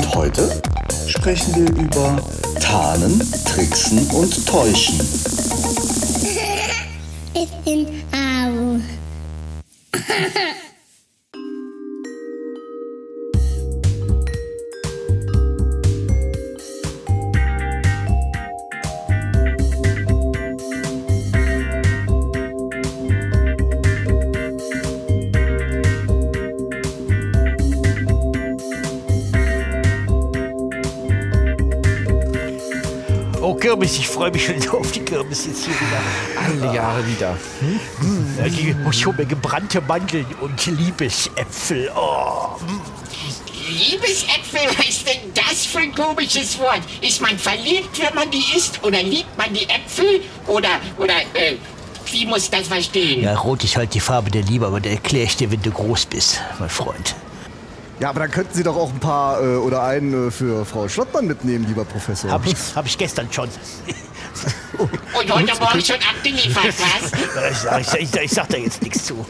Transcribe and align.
Und 0.00 0.14
heute 0.14 0.62
sprechen 1.08 1.54
wir 1.56 1.84
über 1.84 2.16
Tarnen, 2.58 3.20
Tricksen 3.44 4.06
und 4.12 4.46
Täuschen. 4.46 4.98
Ich 7.34 7.50
bin 7.64 7.86
Au. 8.12 8.80
Kirmes, 33.70 33.98
ich 33.98 34.08
freue 34.08 34.32
mich 34.32 34.44
schon 34.46 34.68
auf 34.80 34.90
die 34.90 34.98
Kirmes 35.00 35.46
jetzt 35.46 35.64
hier 35.64 35.74
wieder. 35.74 36.66
Alle 36.66 36.74
Jahre 36.74 37.06
wieder. 37.06 37.36
Die- 38.48 38.74
Ich 38.90 39.06
hole 39.06 39.16
mir 39.16 39.26
gebrannte 39.26 39.80
Mandeln 39.80 40.26
und 40.40 40.66
Liebesäpfel. 40.66 41.88
Oh. 41.94 42.48
Liebesäpfel, 43.68 44.76
was 44.76 44.88
ist 44.88 45.06
denn 45.06 45.32
das 45.34 45.66
für 45.66 45.78
ein 45.78 45.94
komisches 45.94 46.58
Wort? 46.58 46.80
Ist 47.00 47.20
man 47.22 47.38
verliebt, 47.38 48.00
wenn 48.04 48.12
man 48.16 48.28
die 48.32 48.42
isst? 48.56 48.82
Oder 48.82 49.04
liebt 49.04 49.38
man 49.38 49.54
die 49.54 49.68
Äpfel? 49.68 50.20
Oder, 50.48 50.70
oder, 50.98 51.14
äh, 51.34 51.54
wie 52.10 52.26
muss 52.26 52.44
ich 52.44 52.50
das 52.50 52.66
verstehen? 52.66 53.22
Ja, 53.22 53.36
rot 53.38 53.62
ist 53.62 53.76
halt 53.76 53.94
die 53.94 54.00
Farbe 54.00 54.32
der 54.32 54.42
Liebe, 54.42 54.66
aber 54.66 54.80
da 54.80 54.90
erkläre 54.90 55.26
ich 55.26 55.36
dir, 55.36 55.48
wenn 55.52 55.62
du 55.62 55.70
groß 55.70 56.06
bist, 56.06 56.40
mein 56.58 56.68
Freund. 56.68 57.14
Ja, 58.00 58.08
aber 58.08 58.20
dann 58.20 58.30
könnten 58.30 58.54
Sie 58.54 58.62
doch 58.62 58.76
auch 58.76 58.90
ein 58.90 58.98
paar 59.00 59.42
äh, 59.42 59.56
oder 59.56 59.82
einen 59.82 60.28
äh, 60.28 60.30
für 60.30 60.64
Frau 60.64 60.88
Schlottmann 60.88 61.26
mitnehmen, 61.26 61.66
lieber 61.68 61.84
Professor. 61.84 62.30
Hab 62.30 62.46
ich, 62.46 62.54
hab 62.74 62.86
ich 62.86 62.96
gestern 62.96 63.30
schon. 63.32 63.48
Und 64.78 65.30
heute 65.34 65.60
Morgen 65.60 65.84
schon 65.84 65.96
abgeliefert, 65.96 66.64
was? 66.78 67.12
Ich, 67.50 67.58
sag- 67.58 67.80
ich, 67.80 68.14
ich, 68.14 68.20
ich 68.22 68.30
sag 68.30 68.48
da 68.48 68.56
jetzt 68.56 68.80
nichts 68.82 69.04
zu. 69.04 69.26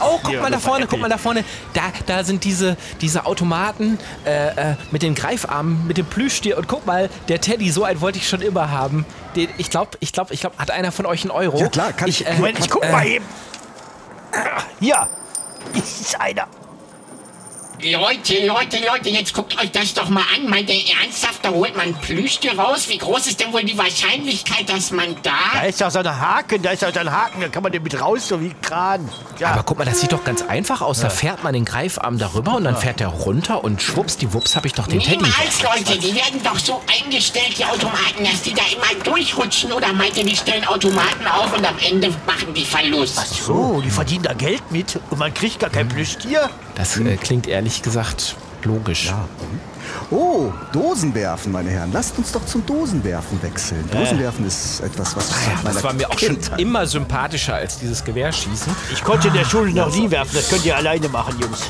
Oh, 0.00 0.18
guck 0.22 0.32
Ja, 0.32 0.40
mal 0.40 0.50
da 0.50 0.58
vorne, 0.58 0.86
guck 0.86 1.00
mal 1.00 1.08
da 1.10 1.18
vorne. 1.18 1.44
Da, 1.74 1.82
da 2.06 2.24
sind 2.24 2.44
diese, 2.44 2.76
diese 3.00 3.26
Automaten 3.26 3.98
äh, 4.24 4.70
äh, 4.72 4.76
mit 4.90 5.02
den 5.02 5.14
Greifarmen, 5.14 5.86
mit 5.86 5.98
dem 5.98 6.06
Plüschtier. 6.06 6.56
Und 6.56 6.66
guck 6.68 6.86
mal, 6.86 7.10
der 7.28 7.40
Teddy, 7.42 7.70
so 7.70 7.84
einen 7.84 8.00
wollte 8.00 8.18
ich 8.18 8.28
schon 8.28 8.40
immer 8.40 8.70
haben. 8.70 9.04
Den, 9.36 9.48
ich 9.58 9.68
glaube, 9.68 9.98
ich 10.00 10.12
glaube, 10.12 10.32
ich 10.32 10.40
glaube, 10.40 10.56
hat 10.58 10.70
einer 10.70 10.92
von 10.92 11.04
euch 11.04 11.22
einen 11.24 11.30
Euro? 11.32 11.58
Ja, 11.58 11.68
klar, 11.68 11.92
kann 11.92 12.08
ich. 12.08 12.20
ich- 12.22 12.26
Äh, 12.26 12.34
Moment, 12.36 12.58
ich 12.60 12.70
guck 12.70 12.84
äh, 12.84 12.92
mal 12.92 13.06
eben. 13.06 13.24
Ah, 14.32 14.62
Hier. 14.78 15.08
Ist 15.74 16.18
einer. 16.20 16.46
Leute, 17.82 18.46
Leute, 18.46 18.78
Leute, 18.86 19.08
jetzt 19.08 19.32
guckt 19.32 19.58
euch 19.58 19.70
das 19.72 19.94
doch 19.94 20.08
mal 20.10 20.24
an. 20.36 20.48
Meint 20.50 20.68
ihr 20.68 20.82
ernsthaft, 21.00 21.42
da 21.42 21.50
holt 21.50 21.74
man 21.76 21.94
Plüschtier 21.94 22.58
raus? 22.58 22.88
Wie 22.88 22.98
groß 22.98 23.26
ist 23.26 23.40
denn 23.40 23.52
wohl 23.54 23.64
die 23.64 23.78
Wahrscheinlichkeit, 23.78 24.68
dass 24.68 24.90
man 24.90 25.16
Da 25.22 25.30
da... 25.54 25.60
ist 25.62 25.80
doch 25.80 25.90
so 25.90 26.00
ein 26.00 26.20
Haken, 26.20 26.60
da 26.62 26.72
ist 26.72 26.82
doch 26.82 26.92
so 26.92 27.00
ein 27.00 27.10
Haken, 27.10 27.40
da 27.40 27.48
kann 27.48 27.62
man 27.62 27.72
den 27.72 27.82
mit 27.82 27.98
raus, 27.98 28.28
so 28.28 28.40
wie 28.40 28.52
Kran. 28.60 29.08
Ja. 29.38 29.52
Aber 29.52 29.62
guck 29.62 29.78
mal, 29.78 29.86
das 29.86 30.00
sieht 30.00 30.12
doch 30.12 30.24
ganz 30.24 30.42
einfach 30.42 30.82
aus. 30.82 31.00
Da 31.00 31.08
fährt 31.08 31.42
man 31.42 31.54
den 31.54 31.64
Greifarm 31.64 32.18
darüber 32.18 32.56
und 32.56 32.64
dann 32.64 32.76
fährt 32.76 33.00
der 33.00 33.08
runter 33.08 33.64
und 33.64 33.80
schwupps, 33.80 34.18
die 34.18 34.32
Wups, 34.34 34.56
habe 34.56 34.66
ich 34.66 34.74
doch 34.74 34.86
den 34.86 35.00
Teddy. 35.00 35.16
Niemals, 35.16 35.62
Leute, 35.62 35.98
die 35.98 36.14
werden 36.14 36.42
doch 36.44 36.58
so 36.58 36.82
eingestellt, 37.02 37.56
die 37.56 37.64
Automaten, 37.64 38.24
dass 38.24 38.42
die 38.42 38.52
da 38.52 38.62
immer 38.74 39.02
durchrutschen. 39.02 39.72
Oder 39.72 39.92
meint 39.94 40.16
ihr, 40.18 40.24
die 40.24 40.36
stellen 40.36 40.66
Automaten 40.66 41.26
auf 41.26 41.56
und 41.56 41.64
am 41.66 41.76
Ende 41.78 42.10
machen 42.26 42.52
die 42.54 42.64
Verlust? 42.64 43.18
so, 43.44 43.80
die 43.80 43.90
verdienen 43.90 44.24
da 44.24 44.34
Geld 44.34 44.70
mit 44.70 45.00
und 45.10 45.18
man 45.18 45.32
kriegt 45.32 45.60
gar 45.60 45.70
kein 45.70 45.88
Plüschtier. 45.88 46.50
Das 46.80 46.96
äh, 46.96 47.16
klingt 47.18 47.46
ehrlich 47.46 47.82
gesagt 47.82 48.36
logisch. 48.64 49.12
Oh, 50.10 50.50
Dosenwerfen, 50.72 51.52
meine 51.52 51.68
Herren. 51.68 51.90
Lasst 51.92 52.16
uns 52.16 52.32
doch 52.32 52.44
zum 52.46 52.64
Dosenwerfen 52.64 53.42
wechseln. 53.42 53.84
Dosenwerfen 53.90 54.46
ist 54.46 54.80
etwas, 54.80 55.14
was 55.14 55.28
seit 55.28 55.62
meiner 55.62 55.74
Das 55.74 55.84
war 55.84 55.92
mir 55.92 56.08
auch 56.08 56.18
schon 56.18 56.40
Kindheit- 56.40 56.58
immer 56.58 56.86
sympathischer 56.86 57.56
als 57.56 57.78
dieses 57.78 58.02
Gewehrschießen. 58.02 58.74
Ich 58.94 59.04
konnte 59.04 59.28
in 59.28 59.34
der 59.34 59.44
Schule 59.44 59.72
noch 59.72 59.94
nie 59.94 60.10
werfen, 60.10 60.30
das 60.34 60.48
könnt 60.48 60.64
ihr 60.64 60.74
alleine 60.74 61.08
machen, 61.10 61.38
Jungs. 61.38 61.60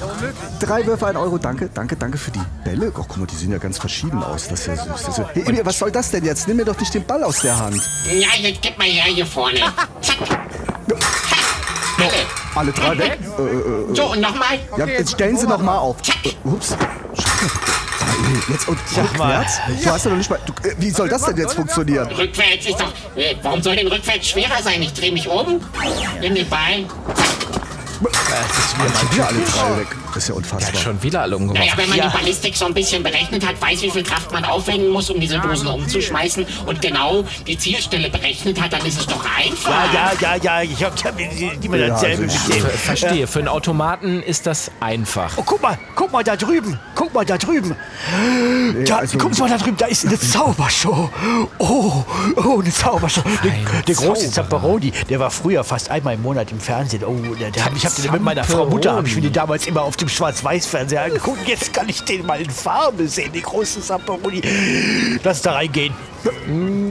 Drei 0.61 0.87
Würfe, 0.87 1.09
ein 1.09 1.17
Euro. 1.17 1.39
Danke, 1.39 1.69
danke, 1.75 1.97
danke 1.97 2.17
für 2.17 2.31
die 2.31 2.43
Bälle. 2.65 2.91
Oh, 2.91 2.93
guck 3.09 3.17
mal, 3.17 3.27
die 3.27 3.35
sehen 3.35 3.51
ja 3.51 3.59
ganz 3.59 3.79
verschieden 3.79 4.23
aus. 4.23 4.47
Das 4.47 4.61
ist 4.61 4.67
ja 4.69 4.77
süß. 4.77 5.09
Ist 5.09 5.19
ja 5.19 5.29
hey, 5.33 5.43
Emil, 5.45 5.67
was 5.67 5.77
soll 5.77 5.91
das 5.91 6.11
denn 6.13 6.25
jetzt? 6.25 6.47
Nimm 6.47 6.59
mir 6.59 6.65
doch 6.65 6.79
nicht 6.79 6.95
den 6.95 7.05
Ball 7.05 7.25
aus 7.25 7.41
der 7.41 7.59
Hand. 7.59 7.83
Ja, 8.07 8.29
jetzt 8.41 8.63
gib 8.63 8.79
mal 8.79 8.87
her 8.87 9.13
hier 9.13 9.27
vorne. 9.27 9.59
Zack. 10.03 10.19
Alle. 11.99 12.40
Alle 12.55 12.73
drei 12.73 12.99
weg. 12.99 13.19
Äh, 13.39 13.43
äh, 13.43 13.93
äh, 13.93 13.95
So, 13.95 14.13
und 14.13 14.21
nochmal. 14.21 14.59
ja, 14.77 14.87
jetzt 14.87 15.13
stellen 15.13 15.37
Sie 15.37 15.47
noch 15.47 15.61
mal 15.63 15.79
auf. 15.79 16.03
Zack. 16.03 16.17
Äh, 16.25 16.31
ups. 16.45 16.77
Jetzt 18.49 18.69
und 18.69 18.79
mal. 19.19 19.37
rückwärts? 19.39 19.61
Du 19.83 19.91
hast 19.91 20.05
ja 20.05 20.11
noch 20.11 20.19
nicht 20.19 20.31
mal. 20.31 20.39
Du, 20.47 20.69
äh, 20.69 20.75
wie 20.79 20.91
soll 20.91 21.09
das 21.09 21.25
denn 21.25 21.37
jetzt 21.37 21.55
funktionieren? 21.55 22.09
Rückwärts 22.09 22.67
ist 22.67 22.81
doch. 22.81 22.93
Äh, 23.17 23.37
warum 23.43 23.63
soll 23.63 23.77
denn 23.77 23.87
rückwärts 23.87 24.29
schwerer 24.29 24.63
sein? 24.63 24.83
Ich 24.83 24.93
drehe 24.93 25.13
mich 25.13 25.29
um, 25.29 25.61
nimm 26.21 26.35
den 26.35 26.49
Ball. 26.49 26.85
Jetzt 28.01 28.99
sind 29.01 29.17
wir 29.17 29.27
alle 29.27 29.39
drei 29.39 29.81
weg. 29.81 29.89
Das 30.15 30.25
ist 30.25 30.29
ja 30.29 30.35
unfassbar. 30.35 30.73
hat 30.73 30.79
schon 30.81 31.03
wieder 31.03 31.23
alle 31.23 31.37
umgebracht. 31.37 31.65
Naja, 31.65 31.73
wenn 31.77 31.89
man 31.89 31.99
Ja. 31.99 32.09
die 32.09 32.17
Ballistik 32.17 32.57
so 32.57 32.67
ein 32.67 32.75
bisschen 32.75 33.03
berechnet 33.03 33.47
hat, 33.47 33.61
weiß, 33.61 33.83
wie 33.83 33.91
viel 33.91 34.03
Kraft 34.03 34.33
man 34.33 34.45
aufwenden 34.45 34.91
muss, 34.91 35.09
um 35.11 35.21
diese 35.21 35.39
Dosen 35.39 35.67
umzuschmeißen 35.69 36.47
und 36.67 36.83
genau 36.83 37.25
die 37.47 37.57
Zielstelle 37.59 38.11
berechnet 38.11 38.61
hat, 38.61 38.73
dann 38.73 38.85
ist 38.85 38.99
es 39.01 39.07
doch 39.07 39.25
einfach. 39.37 39.71
Ja, 39.93 40.13
ja, 40.21 40.37
ja, 40.37 40.61
ja, 40.61 40.63
ich 40.63 40.85
hab 40.85 41.05
hab 41.05 41.19
immer 41.63 41.77
Ja, 41.77 41.89
dasselbe 41.89 42.23
also. 42.25 42.37
Ver 42.53 42.69
verstehe, 42.71 43.27
für 43.27 43.39
einen 43.41 43.49
Automaten 43.49 44.23
ist 44.23 44.47
das 44.47 44.71
einfach. 44.81 45.33
Oh, 45.37 45.43
guck 45.45 45.63
mal, 45.63 45.79
guck 45.95 46.13
mal 46.13 46.25
da 46.25 46.37
drüben, 46.37 46.79
guck 46.95 47.13
mal 47.15 47.25
da 47.25 47.39
drüben. 47.39 47.77
Da, 48.87 48.97
also- 48.99 49.19
guck 49.19 49.39
mal 49.39 49.49
da 49.49 49.59
drüben, 49.59 49.77
da 49.77 49.87
ist 49.87 50.07
eine 50.07 50.19
Zaubershow. 50.19 51.11
Oh, 51.59 52.05
oh, 52.37 52.61
eine 52.61 52.73
Zaubershow. 52.73 53.23
Der, 53.45 53.53
Ein 53.53 53.67
der 53.87 53.95
große. 53.95 54.31
Zamperoni, 54.31 54.93
der 55.09 55.21
war 55.21 55.31
früher 55.31 55.65
fast 55.65 55.91
einmal 55.91 56.15
im 56.15 56.23
Monat 56.23 56.51
im 56.51 56.61
Fernsehen. 56.61 57.05
Oh, 57.05 57.15
der, 57.39 57.51
der, 57.51 57.71
ich 57.77 57.85
habe 57.85 57.95
den 58.03 58.13
mit 58.13 58.23
meiner 58.23 58.45
Frau 58.45 58.67
Mutter, 58.67 58.93
habe 58.93 59.07
ich 59.09 59.15
mir 59.15 59.23
den 59.23 59.33
damals 59.33 59.67
immer 59.67 59.83
auf 59.83 59.97
dem 60.01 60.09
Schwarz-Weiß-Fernseher 60.09 61.05
angeguckt. 61.05 61.47
Jetzt 61.47 61.73
kann 61.73 61.89
ich 61.89 62.03
den 62.03 62.27
mal 62.27 62.41
in 62.41 62.51
Farbe 62.51 63.07
sehen, 63.09 63.33
den 63.33 63.43
großen 63.43 63.83
Zamperoni. 63.83 64.43
Lass 65.23 65.43
da 65.43 65.53
reingehen. 65.53 65.95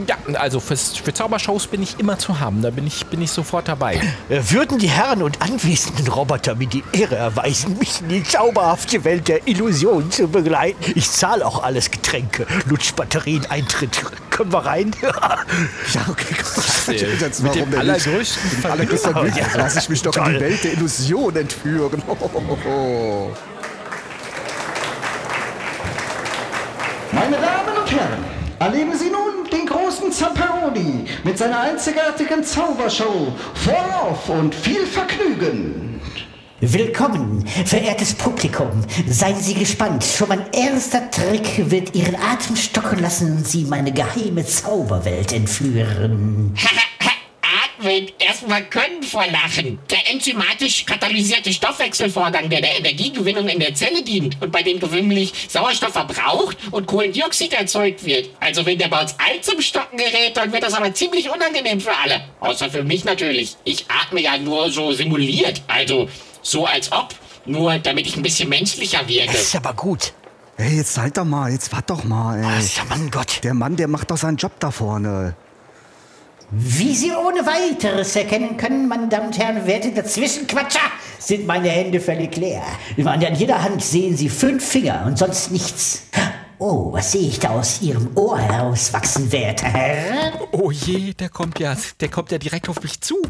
Ja, 0.08 0.18
also 0.40 0.60
fürs, 0.60 0.98
für 0.98 1.14
Zaubershows 1.14 1.68
bin 1.68 1.84
ich 1.84 2.00
immer 2.00 2.18
zu 2.18 2.40
haben. 2.40 2.62
Da 2.62 2.72
bin 2.72 2.88
ich, 2.88 3.06
bin 3.08 3.22
ich 3.22 3.32
sofort 3.32 3.68
dabei. 3.68 4.02
Äh, 4.28 4.42
Würden 4.50 4.80
die 4.80 4.90
Herren 4.90 5.22
und 5.22 5.42
anwesenden 5.42 6.08
Roboter 6.08 6.56
mir 6.56 6.68
die 6.68 6.84
Ehre 6.94 7.16
erweisen, 7.16 7.78
mich 7.78 8.02
in 8.02 8.10
die 8.10 8.24
zauberhafte 8.24 9.04
Welt 9.04 9.28
der 9.28 9.48
Illusion 9.48 10.10
zu 10.10 10.28
begleiten? 10.28 10.94
Ich 10.96 11.12
zahle 11.12 11.46
auch 11.46 11.62
alles 11.64 11.92
Getränke, 11.92 12.48
Lutschbatterien, 12.68 13.46
Eintritt. 13.48 14.02
Können 14.40 14.54
wir 14.54 14.66
rein? 14.66 14.92
Ja, 15.02 16.02
okay, 16.08 16.34
komm. 16.42 16.64
Äh, 16.94 16.98
Jetzt, 16.98 17.44
mit 17.44 17.54
warum 17.56 17.72
dem 17.72 17.80
allergrößten? 17.80 18.52
Mit 18.56 18.66
allergrößten 18.66 19.12
Vergnügen. 19.12 19.38
Ja. 19.38 19.48
Lass 19.58 19.76
ich 19.76 19.90
mich 19.90 20.02
doch 20.02 20.16
in 20.16 20.24
die 20.24 20.32
Toll. 20.32 20.40
Welt 20.40 20.64
der 20.64 20.74
Illusion 20.74 21.36
entführen. 21.36 22.02
Oh. 22.08 22.16
Meine 27.12 27.36
Damen 27.36 27.78
und 27.82 27.92
Herren, 27.92 28.24
erleben 28.60 28.98
Sie 28.98 29.10
nun 29.10 29.44
den 29.52 29.66
großen 29.66 30.10
Zamperoni 30.14 31.04
mit 31.26 31.38
seiner 31.38 31.60
einzigartigen 31.60 32.42
Zaubershow. 32.42 33.36
Vorlauf 33.56 34.30
und 34.30 34.56
viel 34.56 34.86
Vergnügen. 34.86 35.89
Willkommen, 36.62 37.48
verehrtes 37.66 38.14
Publikum. 38.14 38.84
Seien 39.08 39.40
Sie 39.40 39.54
gespannt. 39.54 40.04
Schon 40.04 40.28
mein 40.28 40.52
erster 40.52 41.10
Trick 41.10 41.72
wird 41.72 41.96
Ihren 41.96 42.18
Atem 42.18 42.58
stocken 42.58 43.00
lassen 43.00 43.38
und 43.38 43.48
Sie 43.48 43.62
in 43.62 43.70
meine 43.70 43.94
geheime 43.94 44.46
Zauberwelt 44.46 45.32
entführen. 45.32 46.54
Atmen, 47.80 48.12
erstmal 48.20 48.66
können 48.66 49.02
vor 49.04 49.26
Lachen. 49.28 49.80
Der 49.90 50.12
enzymatisch 50.12 50.86
katalysierte 50.86 51.54
Stoffwechselvorgang, 51.54 52.50
der 52.50 52.62
der 52.62 52.78
Energiegewinnung 52.78 53.48
in 53.48 53.60
der 53.60 53.74
Zelle 53.74 54.04
dient 54.04 54.38
und 54.42 54.52
bei 54.52 54.62
dem 54.62 54.80
gewöhnlich 54.80 55.32
Sauerstoff 55.48 55.94
verbraucht 55.94 56.58
und 56.72 56.88
Kohlendioxid 56.88 57.54
erzeugt 57.54 58.06
wird. 58.06 58.30
Also 58.42 58.66
wenn 58.66 58.78
der 58.78 58.90
bei 58.90 59.02
uns 59.02 59.16
all 59.18 59.40
zum 59.42 59.62
Stocken 59.62 59.98
gerät, 59.98 60.36
dann 60.36 60.52
wird 60.52 60.64
das 60.64 60.74
aber 60.74 60.94
ziemlich 60.94 61.30
unangenehm 61.30 61.80
für 61.80 61.96
alle. 61.96 62.22
Außer 62.42 62.70
für 62.70 62.84
mich 62.84 63.06
natürlich. 63.06 63.56
Ich 63.64 63.86
atme 63.88 64.22
ja 64.22 64.38
nur 64.38 64.70
so 64.70 64.92
simuliert, 64.92 65.62
also 65.68 66.10
so 66.42 66.66
als 66.66 66.92
ob. 66.92 67.10
Nur 67.46 67.80
damit 67.80 68.06
ich 68.08 68.16
ein 68.16 68.22
bisschen 68.24 68.50
menschlicher 68.50 69.08
wirke. 69.08 69.32
Das 69.32 69.42
ist 69.42 69.56
aber 69.56 69.74
gut. 69.74 70.14
Ey, 70.58 70.76
jetzt 70.78 70.98
halt 70.98 71.18
doch 71.18 71.24
mal, 71.24 71.52
jetzt 71.52 71.72
wart 71.72 71.90
doch 71.90 72.04
mal, 72.04 72.38
ey. 72.38 72.66
Ja, 72.76 72.84
Mann 72.90 73.10
Gott. 73.10 73.40
Der 73.44 73.54
Mann, 73.54 73.78
der 73.78 73.88
macht 73.88 74.12
doch 74.12 74.18
seinen 74.18 74.38
Job 74.38 74.52
da 74.60 74.72
vorne. 74.72 75.36
Wie 76.52 76.96
Sie 76.96 77.12
ohne 77.12 77.46
weiteres 77.46 78.16
erkennen 78.16 78.58
können, 78.58 78.88
meine 78.88 79.08
Damen 79.08 79.28
und 79.28 79.38
Herren, 79.38 79.68
werte 79.68 79.92
Dazwischenquatscher, 79.92 80.82
sind 81.20 81.46
meine 81.46 81.70
Hände 81.70 82.02
völlig 82.02 82.36
leer. 82.36 82.64
An 83.06 83.36
jeder 83.36 83.62
Hand 83.62 83.84
sehen 83.84 84.18
Sie 84.18 84.30
fünf 84.30 84.68
Finger 84.68 85.04
und 85.06 85.18
sonst 85.18 85.52
nichts. 85.52 86.04
Oh, 86.58 86.92
was 86.92 87.12
sehe 87.12 87.28
ich 87.30 87.40
da 87.40 87.52
aus 87.52 87.82
Ihrem 87.82 88.10
Ohr 88.16 88.38
herauswachsen, 88.38 89.32
werter 89.32 89.68
Herr? 89.68 90.34
Oh 90.52 90.72
je, 90.72 91.14
der 91.14 91.30
kommt 91.30 91.60
ja, 91.60 91.78
der 92.02 92.10
kommt 92.10 92.32
ja 92.32 92.38
direkt 92.38 92.68
auf 92.68 92.82
mich 92.82 93.00
zu. 93.00 93.22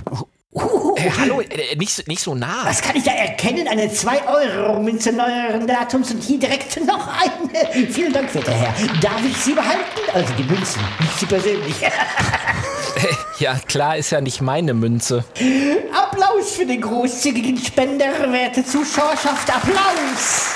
Äh, 0.51 1.12
hallo, 1.19 1.42
äh, 1.42 1.75
nicht, 1.75 1.94
so- 1.94 2.01
nicht 2.07 2.22
so 2.22 2.34
nah. 2.34 2.62
Was 2.66 2.81
kann 2.81 2.96
ich 2.96 3.04
da 3.04 3.12
erkennen? 3.12 3.68
Eine 3.68 3.86
2-Euro-Münze 3.88 5.12
neueren 5.13 5.68
Datums 5.68 6.10
und 6.12 6.24
hier 6.24 6.40
direkt 6.40 6.84
noch 6.86 7.07
eine. 7.07 7.88
Vielen 7.92 8.12
Dank, 8.12 8.34
werter 8.34 8.51
Herr. 8.54 8.74
Darf 9.00 9.24
ich 9.24 9.38
sie 9.38 9.54
behalten? 9.54 9.84
Also 10.13 10.34
die 10.34 10.44
Münzen, 10.44 10.81
nicht 11.00 11.19
Sie 11.19 11.25
persönlich. 11.25 11.75
Ja, 13.38 13.57
klar, 13.68 13.96
ist 13.96 14.10
ja 14.10 14.19
nicht 14.19 14.42
meine 14.42 14.74
Münze. 14.74 15.24
Applaus 15.94 16.51
für 16.57 16.66
den 16.66 16.81
großzügigen 16.81 17.57
Spender, 17.57 18.30
werte 18.30 18.66
Zuschauerschaft. 18.66 19.50
Applaus! 19.50 20.50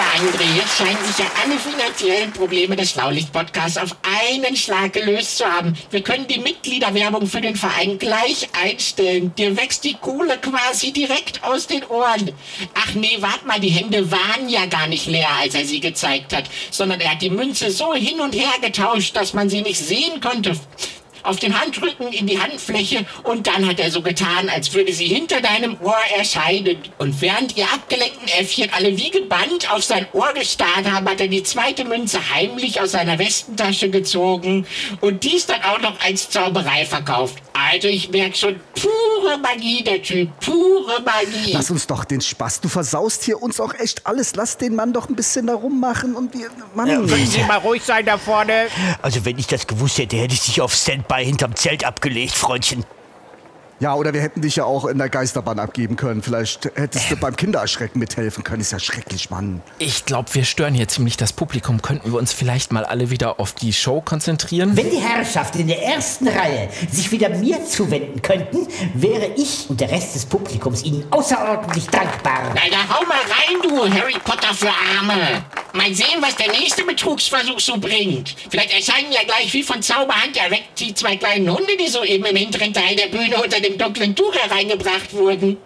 Lieber 0.00 0.30
André, 0.30 0.56
jetzt 0.56 0.78
scheinen 0.78 1.04
sich 1.04 1.18
ja 1.18 1.30
alle 1.42 1.58
finanziellen 1.58 2.32
Probleme 2.32 2.74
des 2.74 2.92
Schlaulicht-Podcasts 2.92 3.76
auf 3.76 3.94
einen 4.02 4.56
Schlag 4.56 4.94
gelöst 4.94 5.36
zu 5.36 5.44
haben. 5.44 5.76
Wir 5.90 6.02
können 6.02 6.26
die 6.26 6.38
Mitgliederwerbung 6.38 7.26
für 7.26 7.42
den 7.42 7.54
Verein 7.54 7.98
gleich 7.98 8.48
einstellen. 8.64 9.34
Dir 9.36 9.58
wächst 9.58 9.84
die 9.84 9.94
Kohle 9.94 10.38
quasi 10.38 10.92
direkt 10.92 11.44
aus 11.44 11.66
den 11.66 11.84
Ohren. 11.84 12.32
Ach 12.74 12.94
nee, 12.94 13.18
wart 13.20 13.44
mal, 13.44 13.60
die 13.60 13.68
Hände 13.68 14.10
waren 14.10 14.48
ja 14.48 14.64
gar 14.66 14.86
nicht 14.86 15.06
leer, 15.06 15.28
als 15.38 15.54
er 15.54 15.66
sie 15.66 15.80
gezeigt 15.80 16.34
hat, 16.34 16.44
sondern 16.70 17.00
er 17.00 17.10
hat 17.10 17.20
die 17.20 17.28
Münze 17.28 17.70
so 17.70 17.92
hin 17.92 18.20
und 18.20 18.34
her 18.34 18.54
getauscht, 18.62 19.14
dass 19.16 19.34
man 19.34 19.50
sie 19.50 19.60
nicht 19.60 19.80
sehen 19.80 20.22
konnte. 20.22 20.58
Auf 21.22 21.38
den 21.38 21.60
Handrücken 21.60 22.12
in 22.12 22.26
die 22.26 22.40
Handfläche 22.40 23.04
und 23.24 23.46
dann 23.46 23.66
hat 23.66 23.80
er 23.80 23.90
so 23.90 24.02
getan, 24.02 24.48
als 24.48 24.74
würde 24.74 24.92
sie 24.92 25.06
hinter 25.06 25.40
deinem 25.40 25.76
Ohr 25.80 25.98
erscheinen. 26.16 26.78
Und 26.98 27.20
während 27.20 27.56
ihr 27.56 27.64
abgelenkten 27.64 28.28
Äffchen 28.38 28.70
alle 28.72 28.96
wie 28.96 29.10
gebannt 29.10 29.70
auf 29.72 29.84
sein 29.84 30.06
Ohr 30.12 30.32
gestarrt 30.32 30.90
haben, 30.90 31.08
hat 31.08 31.20
er 31.20 31.28
die 31.28 31.42
zweite 31.42 31.84
Münze 31.84 32.18
heimlich 32.34 32.80
aus 32.80 32.92
seiner 32.92 33.18
Westentasche 33.18 33.90
gezogen 33.90 34.66
und 35.00 35.24
dies 35.24 35.46
dann 35.46 35.62
auch 35.62 35.80
noch 35.80 36.00
als 36.00 36.30
Zauberei 36.30 36.84
verkauft. 36.84 37.42
Also 37.52 37.88
ich 37.88 38.10
merke 38.10 38.36
schon, 38.36 38.60
pure 39.30 39.38
Magie, 39.38 39.82
der 39.82 40.02
Typ, 40.02 40.28
pure 40.40 41.00
Magie. 41.04 41.52
Lass 41.52 41.70
uns 41.70 41.86
doch 41.86 42.04
den 42.04 42.20
Spaß. 42.20 42.60
Du 42.60 42.68
versaust 42.68 43.22
hier 43.24 43.40
uns 43.42 43.60
auch 43.60 43.74
echt 43.74 44.06
alles. 44.06 44.34
Lass 44.34 44.56
den 44.56 44.74
Mann 44.74 44.92
doch 44.92 45.08
ein 45.08 45.16
bisschen 45.16 45.46
da 45.46 45.54
rummachen 45.54 46.14
und 46.14 46.34
wir. 46.34 46.48
Mann. 46.74 46.88
Können 46.88 47.26
Sie 47.26 47.42
mal 47.44 47.58
ruhig 47.58 47.82
sein 47.82 48.06
da 48.06 48.18
vorne. 48.18 48.66
Also 49.02 49.24
wenn 49.24 49.38
ich 49.38 49.46
das 49.46 49.66
gewusst 49.66 49.98
hätte, 49.98 50.16
hätte 50.16 50.34
ich 50.34 50.40
dich 50.40 50.60
auf 50.60 50.74
Standby 50.74 51.24
hinterm 51.24 51.54
Zelt 51.54 51.84
abgelegt, 51.84 52.34
Freundchen. 52.34 52.84
Ja, 53.80 53.94
oder 53.94 54.12
wir 54.12 54.20
hätten 54.20 54.42
dich 54.42 54.56
ja 54.56 54.64
auch 54.64 54.84
in 54.84 54.98
der 54.98 55.08
Geisterbahn 55.08 55.58
abgeben 55.58 55.96
können. 55.96 56.22
Vielleicht 56.22 56.70
hättest 56.74 57.10
du 57.10 57.16
beim 57.16 57.34
Kindererschrecken 57.34 57.98
mithelfen 57.98 58.44
können. 58.44 58.60
Ist 58.60 58.72
ja 58.72 58.78
schrecklich, 58.78 59.30
Mann. 59.30 59.62
Ich 59.78 60.04
glaube, 60.04 60.34
wir 60.34 60.44
stören 60.44 60.74
hier 60.74 60.86
ziemlich 60.86 61.16
das 61.16 61.32
Publikum. 61.32 61.80
Könnten 61.80 62.12
wir 62.12 62.18
uns 62.18 62.34
vielleicht 62.34 62.72
mal 62.72 62.84
alle 62.84 63.08
wieder 63.08 63.40
auf 63.40 63.52
die 63.54 63.72
Show 63.72 64.02
konzentrieren? 64.02 64.76
Wenn 64.76 64.90
die 64.90 64.98
Herrschaften 64.98 65.60
in 65.60 65.68
der 65.68 65.82
ersten 65.82 66.28
Reihe 66.28 66.68
sich 66.92 67.10
wieder 67.10 67.30
mir 67.30 67.64
zuwenden 67.64 68.20
könnten, 68.20 68.68
wäre 68.92 69.30
ich 69.36 69.64
und 69.70 69.80
der 69.80 69.90
Rest 69.90 70.14
des 70.14 70.26
Publikums 70.26 70.84
ihnen 70.84 71.04
außerordentlich 71.10 71.86
dankbar. 71.86 72.40
Na, 72.54 72.60
da 72.70 72.94
hau 72.94 73.06
mal 73.06 73.16
rein, 73.16 73.62
du 73.62 73.98
Harry 73.98 74.18
Potter 74.22 74.52
für 74.52 74.68
Arme. 74.68 75.42
Mal 75.72 75.94
sehen, 75.94 76.20
was 76.20 76.34
der 76.36 76.50
nächste 76.50 76.84
Betrugsversuch 76.84 77.60
so 77.60 77.78
bringt. 77.78 78.34
Vielleicht 78.50 78.72
erscheinen 78.72 79.12
ja 79.12 79.22
gleich 79.22 79.52
wie 79.52 79.62
von 79.62 79.80
Zauberhand 79.82 80.36
erweckt 80.36 80.80
die 80.80 80.92
zwei 80.94 81.16
kleinen 81.16 81.48
Hunde, 81.48 81.76
die 81.76 81.86
soeben 81.86 82.24
im 82.24 82.36
hinteren 82.36 82.72
Teil 82.72 82.96
der 82.96 83.06
Bühne 83.06 83.40
unter 83.40 83.60
dem 83.60 83.78
dunklen 83.78 84.16
Tuch 84.16 84.34
hereingebracht 84.34 85.12
wurden. 85.12 85.58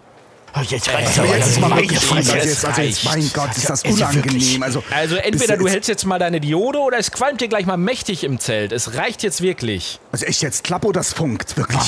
Oh, 0.57 0.61
jetzt 0.61 0.87
reicht's 0.93 1.19
Aber 1.19 1.27
aber. 1.27 1.37
jetzt 1.37 1.47
ist 1.49 1.59
mal 1.59 1.75
wirklich 1.75 1.99
Fresse. 1.99 2.33
also 2.33 2.47
jetzt, 2.47 2.65
also 2.65 2.81
jetzt, 2.81 3.03
mein 3.03 3.29
Gott, 3.33 3.57
ist 3.57 3.69
das 3.69 3.83
unangenehm. 3.83 4.63
Also, 4.63 4.83
Also 4.89 5.15
entweder 5.17 5.57
du 5.57 5.67
hältst 5.67 5.89
jetzt 5.89 6.05
mal 6.05 6.17
deine 6.17 6.39
Diode 6.39 6.79
oder 6.79 6.97
es 6.97 7.11
qualmt 7.11 7.41
dir 7.41 7.47
gleich 7.49 7.65
mal 7.65 7.75
mächtig 7.75 8.23
im 8.23 8.39
Zelt. 8.39 8.71
Es 8.71 8.95
reicht 8.95 9.21
jetzt 9.23 9.41
wirklich. 9.41 9.99
Also 10.13 10.25
echt 10.25 10.41
jetzt 10.41 10.63
Klappo, 10.63 10.91
das 10.93 11.13
funkt, 11.13 11.57
wirklich. 11.57 11.81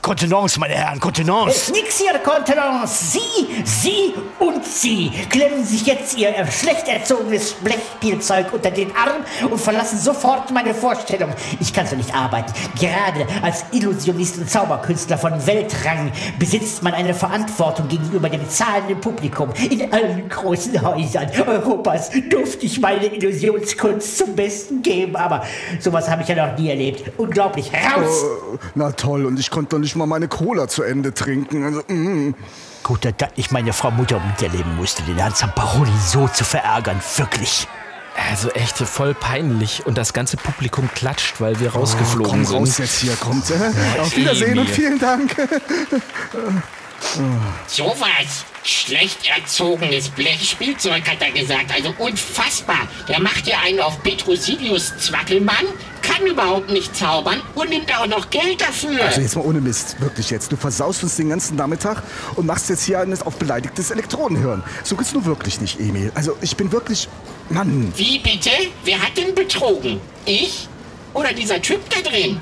Kontenance, 0.00 0.60
meine 0.60 0.74
Herren, 0.74 1.00
Kontenance. 1.00 1.72
Nix 1.72 1.98
hier, 1.98 2.16
Kontenance. 2.20 3.04
Sie, 3.12 3.64
Sie 3.64 4.14
und 4.38 4.64
Sie 4.64 5.10
klemmen 5.30 5.64
sich 5.64 5.84
jetzt 5.86 6.16
Ihr 6.16 6.28
äh, 6.28 6.50
schlecht 6.52 6.86
erzogenes 6.86 7.52
Blechspielzeug 7.54 8.52
unter 8.52 8.70
den 8.70 8.94
Arm 8.94 9.24
und 9.50 9.58
verlassen 9.60 9.98
sofort 9.98 10.52
meine 10.52 10.72
Vorstellung. 10.74 11.32
Ich 11.60 11.72
kann 11.72 11.86
so 11.86 11.96
nicht 11.96 12.14
arbeiten. 12.14 12.52
Gerade 12.78 13.26
als 13.42 13.64
Illusionist 13.72 14.38
und 14.38 14.48
Zauberkünstler 14.48 15.18
von 15.18 15.44
Weltrang 15.46 16.12
besitzt 16.38 16.82
man 16.82 16.94
eine 16.94 17.14
Verantwortung 17.14 17.88
gegenüber 18.04 18.28
dem 18.28 18.48
zahlenden 18.48 19.00
Publikum. 19.00 19.50
In 19.70 19.92
allen 19.92 20.28
großen 20.28 20.80
Häusern 20.80 21.28
Europas 21.46 22.10
durfte 22.30 22.66
ich 22.66 22.80
meine 22.80 23.06
Illusionskunst 23.06 24.18
zum 24.18 24.34
Besten 24.36 24.82
geben, 24.82 25.16
aber 25.16 25.42
sowas 25.80 26.08
habe 26.08 26.22
ich 26.22 26.28
ja 26.28 26.46
noch 26.46 26.56
nie 26.58 26.70
erlebt. 26.70 27.10
Unglaublich. 27.16 27.70
Raus! 27.72 28.22
Äh, 28.22 28.58
Na 28.74 28.92
toll, 28.92 29.26
und 29.26 29.38
ich 29.38 29.50
konnte 29.50 29.70
doch 29.70 29.78
nicht 29.80 29.96
mal 29.96 30.06
meine 30.06 30.28
Cola 30.28 30.68
zu 30.68 30.82
Ende 30.82 31.12
trinken. 31.14 31.64
Also, 31.64 31.80
mm. 31.88 32.34
Gut, 32.82 33.04
dass 33.04 33.14
das 33.16 33.30
nicht 33.36 33.50
meine 33.50 33.72
Frau 33.72 33.90
Mutter 33.90 34.20
miterleben 34.20 34.76
musste, 34.76 35.02
den 35.04 35.16
Herrn 35.16 35.34
Zamparoni 35.34 35.90
so 36.06 36.28
zu 36.28 36.44
verärgern. 36.44 37.00
Wirklich. 37.16 37.66
Also 38.30 38.50
echt 38.50 38.76
voll 38.76 39.14
peinlich. 39.14 39.86
Und 39.86 39.96
das 39.98 40.12
ganze 40.12 40.36
Publikum 40.36 40.88
klatscht, 40.94 41.40
weil 41.40 41.58
wir 41.60 41.72
rausgeflogen 41.72 42.42
Oh, 42.42 42.46
komm 42.46 42.56
raus 42.60 42.76
sind. 42.76 42.84
jetzt 42.84 43.00
hier, 43.00 43.16
kommt. 43.16 43.50
Äh, 43.50 44.00
auf 44.00 44.14
Wiedersehen 44.16 44.58
und 44.58 44.66
Emil. 44.66 44.74
vielen 44.74 44.98
Dank. 44.98 45.34
Sowas. 47.66 48.44
Schlecht 48.66 49.28
erzogenes 49.28 50.08
Blechspielzeug, 50.08 51.06
hat 51.06 51.20
er 51.20 51.32
gesagt. 51.32 51.70
Also 51.74 51.94
unfassbar. 51.98 52.88
Der 53.08 53.20
macht 53.20 53.46
ja 53.46 53.58
einen 53.62 53.80
auf 53.80 54.02
Petrosilius 54.02 54.96
Zwackelmann, 54.98 55.66
kann 56.00 56.26
überhaupt 56.26 56.70
nicht 56.70 56.96
zaubern 56.96 57.42
und 57.54 57.68
nimmt 57.68 57.94
auch 57.94 58.06
noch 58.06 58.30
Geld 58.30 58.62
dafür. 58.62 59.04
Also 59.04 59.20
jetzt 59.20 59.36
mal 59.36 59.44
ohne 59.44 59.60
Mist, 59.60 60.00
wirklich 60.00 60.30
jetzt. 60.30 60.50
Du 60.50 60.56
versaust 60.56 61.02
uns 61.02 61.16
den 61.16 61.28
ganzen 61.28 61.56
Nachmittag 61.56 62.02
und 62.36 62.46
machst 62.46 62.70
jetzt 62.70 62.84
hier 62.84 63.00
eines 63.00 63.20
auf 63.20 63.36
beleidigtes 63.36 63.90
Elektronenhören. 63.90 64.62
So 64.82 64.96
geht's 64.96 65.12
nur 65.12 65.26
wirklich 65.26 65.60
nicht, 65.60 65.78
Emil. 65.78 66.10
Also 66.14 66.36
ich 66.40 66.56
bin 66.56 66.72
wirklich... 66.72 67.08
Mann. 67.50 67.92
Wie 67.96 68.18
bitte? 68.20 68.50
Wer 68.84 69.02
hat 69.02 69.18
denn 69.18 69.34
betrogen? 69.34 70.00
Ich? 70.24 70.66
Oder 71.12 71.34
dieser 71.34 71.60
Typ 71.60 71.80
da 71.90 72.00
drin? 72.08 72.40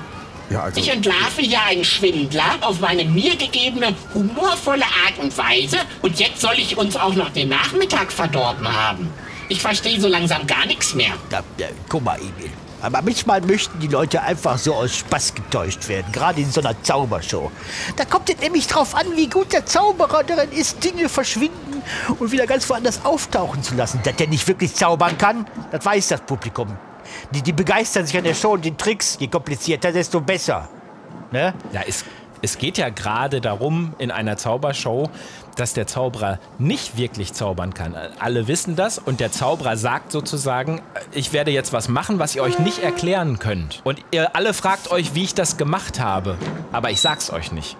Ja, 0.53 0.61
also... 0.65 0.79
Ich 0.79 0.87
entlarve 0.87 1.41
hier 1.41 1.63
einen 1.63 1.83
Schwindler 1.83 2.59
auf 2.61 2.79
meine 2.79 3.05
mir 3.05 3.35
gegebene, 3.35 3.95
humorvolle 4.13 4.85
Art 4.85 5.17
und 5.19 5.35
Weise 5.35 5.77
und 6.03 6.19
jetzt 6.19 6.41
soll 6.41 6.53
ich 6.57 6.77
uns 6.77 6.95
auch 6.95 7.15
noch 7.15 7.31
den 7.31 7.49
Nachmittag 7.49 8.11
verdorben 8.11 8.71
haben. 8.71 9.11
Ich 9.49 9.61
verstehe 9.61 9.99
so 9.99 10.07
langsam 10.07 10.45
gar 10.45 10.67
nichts 10.67 10.93
mehr. 10.93 11.13
Da, 11.31 11.41
ja, 11.57 11.67
guck 11.89 12.03
mal, 12.03 12.19
Emil. 12.19 12.51
Aber 12.83 13.01
manchmal 13.01 13.41
möchten 13.41 13.79
die 13.79 13.87
Leute 13.87 14.21
einfach 14.21 14.59
so 14.59 14.75
aus 14.75 14.97
Spaß 14.97 15.33
getäuscht 15.33 15.87
werden, 15.87 16.11
gerade 16.11 16.41
in 16.41 16.51
so 16.51 16.61
einer 16.61 16.79
Zaubershow. 16.83 17.51
Da 17.95 18.05
kommt 18.05 18.29
es 18.29 18.37
nämlich 18.37 18.67
drauf 18.67 18.93
an, 18.93 19.07
wie 19.15 19.29
gut 19.29 19.53
der 19.53 19.65
Zauberer 19.65 20.23
darin 20.23 20.51
ist, 20.51 20.83
Dinge 20.83 21.09
verschwinden 21.09 21.81
und 22.19 22.31
wieder 22.31 22.45
ganz 22.45 22.69
woanders 22.69 23.03
auftauchen 23.03 23.63
zu 23.63 23.73
lassen. 23.73 24.01
Dass 24.03 24.17
der 24.17 24.27
nicht 24.27 24.47
wirklich 24.47 24.75
zaubern 24.75 25.17
kann, 25.17 25.47
das 25.71 25.83
weiß 25.83 26.09
das 26.09 26.21
Publikum. 26.21 26.77
Die, 27.31 27.41
die 27.41 27.53
begeistern 27.53 28.05
sich 28.05 28.17
an 28.17 28.23
der 28.23 28.33
Show 28.33 28.53
und 28.53 28.65
den 28.65 28.77
Tricks. 28.77 29.17
Je 29.19 29.27
komplizierter, 29.27 29.91
desto 29.91 30.21
besser. 30.21 30.69
Ne? 31.31 31.53
Ja, 31.71 31.81
es, 31.87 32.05
es 32.41 32.57
geht 32.57 32.77
ja 32.77 32.89
gerade 32.89 33.41
darum 33.41 33.93
in 33.97 34.11
einer 34.11 34.37
Zaubershow, 34.37 35.09
dass 35.55 35.73
der 35.73 35.87
Zauberer 35.87 36.39
nicht 36.59 36.97
wirklich 36.97 37.33
zaubern 37.33 37.73
kann. 37.73 37.95
Alle 38.19 38.47
wissen 38.47 38.75
das 38.75 38.99
und 38.99 39.19
der 39.19 39.31
Zauberer 39.31 39.77
sagt 39.77 40.11
sozusagen, 40.11 40.81
ich 41.11 41.31
werde 41.31 41.51
jetzt 41.51 41.73
was 41.73 41.87
machen, 41.87 42.19
was 42.19 42.35
ihr 42.35 42.43
euch 42.43 42.59
nicht 42.59 42.79
erklären 42.79 43.39
könnt. 43.39 43.81
Und 43.83 43.99
ihr 44.11 44.35
alle 44.35 44.53
fragt 44.53 44.91
euch, 44.91 45.15
wie 45.15 45.23
ich 45.23 45.33
das 45.33 45.57
gemacht 45.57 45.99
habe. 45.99 46.37
Aber 46.71 46.91
ich 46.91 47.01
sag's 47.01 47.31
euch 47.31 47.51
nicht. 47.51 47.77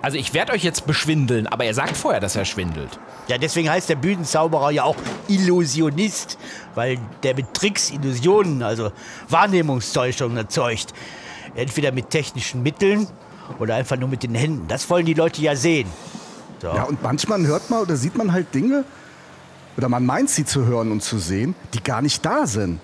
Also 0.00 0.16
ich 0.16 0.32
werde 0.32 0.52
euch 0.52 0.62
jetzt 0.62 0.86
beschwindeln, 0.86 1.46
aber 1.48 1.64
er 1.64 1.74
sagt 1.74 1.96
vorher, 1.96 2.20
dass 2.20 2.36
er 2.36 2.44
schwindelt. 2.44 2.98
Ja, 3.26 3.36
deswegen 3.36 3.68
heißt 3.68 3.88
der 3.88 3.96
Bühnenzauberer 3.96 4.70
ja 4.70 4.84
auch 4.84 4.96
Illusionist, 5.26 6.38
weil 6.74 6.98
der 7.22 7.34
mit 7.34 7.52
Tricks 7.52 7.90
Illusionen, 7.90 8.62
also 8.62 8.92
Wahrnehmungstäuschungen 9.28 10.36
erzeugt. 10.36 10.94
Entweder 11.54 11.90
mit 11.90 12.10
technischen 12.10 12.62
Mitteln 12.62 13.08
oder 13.58 13.74
einfach 13.74 13.96
nur 13.96 14.08
mit 14.08 14.22
den 14.22 14.34
Händen. 14.34 14.68
Das 14.68 14.88
wollen 14.88 15.06
die 15.06 15.14
Leute 15.14 15.42
ja 15.42 15.56
sehen. 15.56 15.88
So. 16.62 16.68
Ja, 16.68 16.84
und 16.84 17.02
manchmal 17.02 17.44
hört 17.46 17.68
man 17.70 17.80
oder 17.80 17.96
sieht 17.96 18.16
man 18.16 18.32
halt 18.32 18.54
Dinge, 18.54 18.84
oder 19.76 19.88
man 19.88 20.04
meint 20.04 20.28
sie 20.28 20.44
zu 20.44 20.66
hören 20.66 20.90
und 20.90 21.02
zu 21.02 21.18
sehen, 21.18 21.54
die 21.72 21.82
gar 21.82 22.02
nicht 22.02 22.24
da 22.24 22.46
sind. 22.46 22.80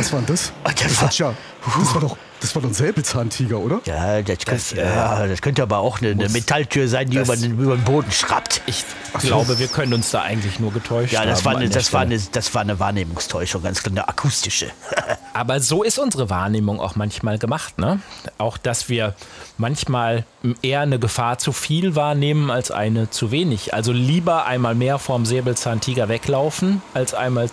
Was 0.00 0.12
war 0.12 0.20
denn 0.20 0.26
das? 0.28 0.52
Ah, 0.64 0.70
das 0.72 0.82
das, 0.82 1.02
war- 1.02 1.12
ja, 1.12 1.34
das 1.78 1.94
war 1.94 2.00
doch, 2.00 2.16
das 2.40 2.54
war 2.54 2.62
doch 2.62 2.68
ein 2.70 2.74
Säbelzahntiger, 2.74 3.58
oder? 3.58 3.80
Ja, 3.84 4.22
das, 4.22 4.38
könnte, 4.46 4.76
ja, 4.76 5.26
das 5.26 5.42
könnte 5.42 5.62
aber 5.62 5.78
auch 5.78 6.00
eine, 6.00 6.12
eine 6.12 6.28
Metalltür 6.30 6.88
sein, 6.88 7.10
die 7.10 7.18
über 7.18 7.36
den, 7.36 7.58
über 7.58 7.76
den 7.76 7.84
Boden 7.84 8.10
schrappt. 8.10 8.62
Ich 8.64 8.84
glaube, 9.18 9.58
wir 9.58 9.68
können 9.68 9.92
uns 9.92 10.10
da 10.10 10.22
eigentlich 10.22 10.58
nur 10.58 10.72
getäuscht 10.72 11.12
Ja, 11.12 11.26
das 11.26 11.40
haben 11.40 11.44
war, 11.44 11.52
an 11.56 11.62
eine, 11.62 11.68
das, 11.68 11.92
war 11.92 12.00
eine, 12.00 12.18
das 12.32 12.54
war 12.54 12.62
eine 12.62 12.78
Wahrnehmungstäuschung, 12.78 13.62
ganz 13.62 13.82
klar, 13.82 13.90
eine 13.92 14.08
akustische. 14.08 14.70
Aber 15.34 15.60
so 15.60 15.82
ist 15.82 15.98
unsere 15.98 16.30
Wahrnehmung 16.30 16.80
auch 16.80 16.96
manchmal 16.96 17.38
gemacht, 17.38 17.78
ne? 17.78 18.00
Auch, 18.38 18.56
dass 18.56 18.88
wir 18.88 19.14
manchmal 19.58 20.24
eher 20.62 20.80
eine 20.80 20.98
Gefahr 20.98 21.36
zu 21.38 21.52
viel 21.52 21.94
wahrnehmen 21.94 22.50
als 22.50 22.70
eine 22.70 23.10
zu 23.10 23.30
wenig. 23.30 23.74
Also 23.74 23.92
lieber 23.92 24.46
einmal 24.46 24.74
mehr 24.74 24.98
vorm 24.98 25.26
Säbelzahntiger 25.26 26.08
weglaufen, 26.08 26.80
als 26.94 27.12
einmal 27.12 27.50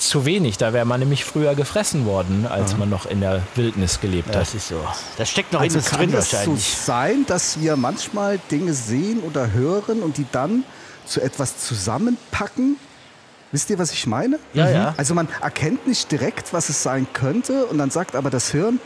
zu 0.00 0.24
wenig. 0.24 0.58
Da 0.58 0.72
wäre 0.72 0.84
man 0.84 1.00
nämlich 1.00 1.24
früher 1.24 1.54
gefressen 1.54 2.06
worden, 2.06 2.46
als 2.46 2.76
man 2.76 2.88
noch 2.90 3.06
in 3.06 3.20
der 3.20 3.42
Wildnis 3.54 4.00
gelebt 4.00 4.28
hat. 4.28 4.36
Das 4.36 4.54
ist 4.54 4.68
so. 4.68 4.80
Das 5.16 5.28
steckt 5.30 5.52
noch 5.52 5.60
Also 5.60 5.74
in 5.78 5.80
uns 5.82 5.90
kann 5.90 5.98
drin 6.00 6.12
das 6.12 6.30
so 6.30 6.36
wahrscheinlich. 6.36 6.64
sein, 6.76 7.26
dass 7.26 7.60
wir 7.60 7.76
manchmal 7.76 8.38
Dinge 8.50 8.72
sehen 8.74 9.20
oder 9.20 9.52
hören 9.52 10.02
und 10.02 10.16
die 10.16 10.26
dann 10.32 10.64
zu 11.06 11.20
etwas 11.20 11.58
zusammenpacken? 11.58 12.76
Wisst 13.52 13.68
ihr, 13.70 13.78
was 13.78 13.92
ich 13.92 14.06
meine? 14.06 14.38
Ja, 14.54 14.70
ja. 14.70 14.94
Also 14.96 15.14
man 15.14 15.28
erkennt 15.40 15.86
nicht 15.86 16.10
direkt, 16.12 16.52
was 16.52 16.68
es 16.68 16.82
sein 16.82 17.06
könnte 17.12 17.66
und 17.66 17.78
dann 17.78 17.90
sagt 17.90 18.14
aber 18.14 18.30
das 18.30 18.50
Hirn, 18.52 18.78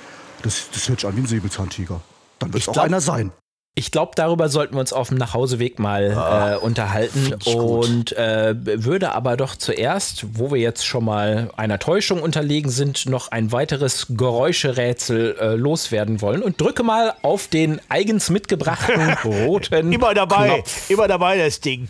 das, 0.42 0.64
das 0.72 0.88
hört 0.88 1.00
sich 1.00 1.08
an 1.08 1.16
wie 1.16 1.20
ein 1.20 1.26
Säbelzahntiger. 1.26 2.00
Dann 2.38 2.52
wird 2.52 2.62
es 2.62 2.68
auch 2.68 2.72
glaub- 2.72 2.86
einer 2.86 3.00
sein. 3.00 3.30
Ich 3.76 3.90
glaube, 3.90 4.12
darüber 4.14 4.48
sollten 4.48 4.74
wir 4.74 4.80
uns 4.80 4.92
auf 4.92 5.08
dem 5.08 5.18
Nachhauseweg 5.18 5.80
mal 5.80 6.12
äh, 6.62 6.64
unterhalten 6.64 7.34
und 7.44 8.12
äh, 8.16 8.54
würde 8.56 9.10
aber 9.10 9.36
doch 9.36 9.56
zuerst, 9.56 10.38
wo 10.38 10.52
wir 10.52 10.60
jetzt 10.60 10.86
schon 10.86 11.04
mal 11.04 11.50
einer 11.56 11.80
Täuschung 11.80 12.22
unterlegen 12.22 12.70
sind, 12.70 13.06
noch 13.06 13.32
ein 13.32 13.50
weiteres 13.50 14.06
Geräuscherätsel 14.10 15.36
äh, 15.40 15.54
loswerden 15.56 16.20
wollen 16.20 16.44
und 16.44 16.60
drücke 16.60 16.84
mal 16.84 17.14
auf 17.22 17.48
den 17.48 17.80
eigens 17.88 18.30
mitgebrachten 18.30 19.12
roten 19.24 19.92
Immer 19.92 20.14
dabei, 20.14 20.50
Knopf. 20.54 20.90
immer 20.90 21.08
dabei 21.08 21.38
das 21.38 21.58
Ding. 21.58 21.88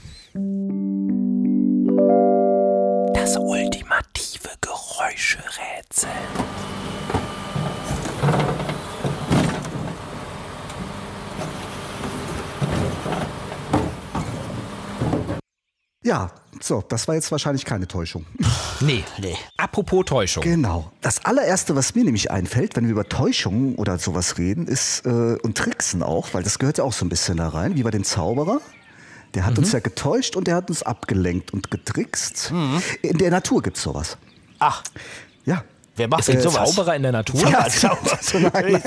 Das 3.12 3.37
ultimative 3.37 4.49
Geräuscherätsel. 4.62 6.09
Ja, 16.04 16.30
so, 16.61 16.84
das 16.88 17.08
war 17.08 17.14
jetzt 17.14 17.32
wahrscheinlich 17.32 17.64
keine 17.64 17.88
Täuschung. 17.88 18.26
Nee, 18.80 19.04
nee. 19.18 19.37
Apropos 19.56 20.04
Täuschung. 20.04 20.42
Genau. 20.42 20.90
Das 21.00 21.25
allererste, 21.25 21.76
was 21.76 21.94
mir 21.94 22.04
nämlich 22.04 22.30
einfällt, 22.32 22.75
wenn 22.76 22.84
wir 22.84 22.90
über 22.90 23.08
Täuschungen 23.08 23.76
oder 23.76 23.99
sowas 23.99 24.37
reden, 24.37 24.66
ist 24.66 25.06
äh, 25.06 25.38
und 25.42 25.56
Tricksen 25.56 26.02
auch, 26.02 26.34
weil 26.34 26.42
das 26.42 26.58
gehört 26.58 26.78
ja 26.78 26.84
auch 26.84 26.92
so 26.92 27.04
ein 27.04 27.08
bisschen 27.08 27.37
da 27.37 27.49
rein, 27.49 27.76
wie 27.76 27.84
bei 27.84 27.92
dem 27.92 28.02
Zauberer. 28.02 28.61
Der 29.34 29.46
hat 29.46 29.56
uns 29.58 29.70
ja 29.73 29.78
getäuscht 29.78 30.34
und 30.37 30.49
der 30.49 30.56
hat 30.56 30.68
uns 30.70 30.82
abgelenkt 30.82 31.52
und 31.52 31.70
getrickst. 31.70 32.52
In 33.02 33.16
der 33.18 33.30
Natur 33.30 33.62
gibt's 33.62 33.82
sowas. 33.82 34.18
Ach, 34.58 34.82
Ja. 35.44 35.62
wer 35.96 36.08
macht 36.08 36.26
denn 36.28 36.37
ein 36.37 36.42
sowas? 36.42 36.75
Zauberer 36.75 36.96
in 36.96 37.02
der 37.04 37.12
Natur? 37.12 37.49
Ja, 37.49 37.68
Zauber. 37.68 38.18
ist 38.20 38.32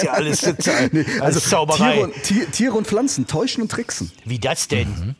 ja 0.04 0.12
alles, 0.14 0.42
Nee, 0.92 1.06
alles 1.06 1.22
also 1.22 1.40
Zauberei. 1.40 1.94
Tiere 1.94 2.04
und, 2.04 2.24
Tier, 2.24 2.52
Tiere 2.52 2.74
und 2.76 2.88
Pflanzen 2.88 3.26
täuschen 3.26 3.64
und 3.64 3.72
tricksen. 3.72 4.12
Wie 4.26 4.38
das 4.38 4.68
denn? 4.68 5.16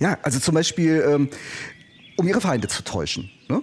Ja, 0.00 0.18
also 0.22 0.40
zum 0.40 0.54
Beispiel, 0.54 1.04
ähm, 1.06 1.28
um 2.16 2.26
ihre 2.26 2.40
Feinde 2.40 2.66
zu 2.68 2.82
täuschen. 2.82 3.30
Ne? 3.48 3.62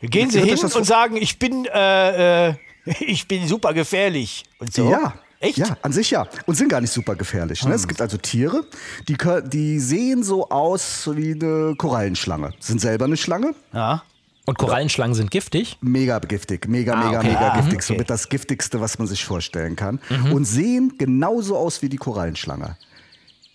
Gehen 0.00 0.30
Sie 0.30 0.40
hin 0.40 0.58
und 0.58 0.84
sagen, 0.86 1.16
ich 1.16 1.38
bin, 1.38 1.66
äh, 1.66 2.48
äh, 2.50 2.54
ich 3.00 3.26
bin 3.28 3.46
super 3.46 3.74
gefährlich. 3.74 4.44
Und 4.58 4.72
so. 4.72 4.90
Ja. 4.90 5.14
Echt? 5.38 5.58
Ja, 5.58 5.76
an 5.82 5.92
sich 5.92 6.10
ja. 6.12 6.26
Und 6.46 6.54
sind 6.54 6.70
gar 6.70 6.80
nicht 6.80 6.90
super 6.92 7.14
gefährlich. 7.14 7.62
Ne? 7.64 7.74
Es 7.74 7.86
gibt 7.86 8.00
also 8.00 8.16
Tiere, 8.16 8.64
die, 9.06 9.18
die 9.44 9.78
sehen 9.80 10.22
so 10.22 10.48
aus 10.48 11.10
wie 11.14 11.32
eine 11.32 11.74
Korallenschlange. 11.76 12.54
Sind 12.58 12.80
selber 12.80 13.04
eine 13.04 13.18
Schlange. 13.18 13.54
Ja. 13.74 14.02
Und 14.46 14.56
Korallenschlangen 14.56 15.14
sind 15.14 15.30
giftig? 15.30 15.76
Mega 15.82 16.20
giftig, 16.20 16.66
mega, 16.68 16.94
Ah, 16.94 17.04
mega, 17.06 17.18
okay. 17.18 17.28
mega 17.28 17.48
Ah, 17.50 17.56
giftig. 17.56 17.74
okay. 17.74 17.82
Somit 17.86 18.08
das 18.08 18.28
giftigste, 18.30 18.80
was 18.80 18.98
man 18.98 19.08
sich 19.08 19.24
vorstellen 19.24 19.76
kann. 19.76 20.00
Und 20.32 20.44
sehen 20.46 20.94
genauso 20.96 21.56
aus 21.58 21.82
wie 21.82 21.88
die 21.90 21.96
Korallenschlange. 21.98 22.78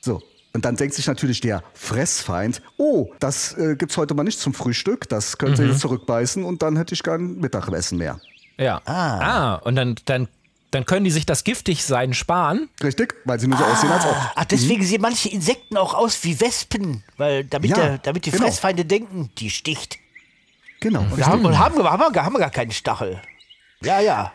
So. 0.02 0.22
Und 0.54 0.66
dann 0.66 0.76
denkt 0.76 0.94
sich 0.96 1.08
natürlich 1.08 1.40
der 1.40 1.64
Fressfeind, 1.74 2.62
oh, 2.78 3.08
das 3.20 3.54
äh, 3.58 3.76
gibt's 3.78 3.96
heute 3.98 4.14
mal 4.14 4.24
nicht 4.24 4.40
zum 4.40 4.54
Frühstück, 4.54 5.08
das 5.08 5.38
könnte 5.38 5.64
jetzt 5.64 5.80
zurückbeißen 5.80 6.44
und 6.44 6.62
dann 6.62 6.76
hätte 6.76 6.94
ich 6.94 7.04
kein 7.04 7.36
Mittagessen 7.38 7.98
mehr. 7.98 8.20
Ja. 8.58 8.82
Ah, 8.86 9.56
und 9.64 9.76
dann, 9.76 9.96
dann, 10.06 10.28
dann 10.72 10.86
können 10.86 11.06
die 11.06 11.12
sich 11.12 11.26
das 11.26 11.46
Giftigsein 11.46 12.14
sparen. 12.14 12.68
Richtig? 12.84 13.16
Weil 13.24 13.40
sie 13.40 13.48
nur 13.48 13.58
so 13.58 13.64
aussehen 13.64 13.92
als 13.92 14.06
ob. 14.06 14.16
Ach, 14.36 14.46
deswegen 14.46 14.84
sehen 14.84 15.02
manche 15.02 15.30
Insekten 15.30 15.78
auch 15.78 15.94
aus 15.94 16.22
wie 16.24 16.40
Wespen, 16.42 17.04
weil 17.18 17.46
damit, 17.46 17.70
Ja, 17.72 17.78
der, 17.78 17.98
damit 18.00 18.26
die 18.26 18.32
genau. 18.32 18.44
Fressfeinde 18.44 18.84
denken, 18.84 19.30
die 19.38 19.50
sticht. 19.50 20.00
Genau. 20.82 21.00
Und 21.02 21.26
haben, 21.26 21.46
und 21.46 21.58
haben, 21.58 21.78
wir- 21.78 21.90
haben, 21.92 22.14
wir, 22.14 22.24
haben 22.26 22.34
wir 22.34 22.40
gar 22.40 22.50
keinen 22.50 22.72
Stachel. 22.72 23.22
Ja, 23.84 24.00
ja. 24.02 24.34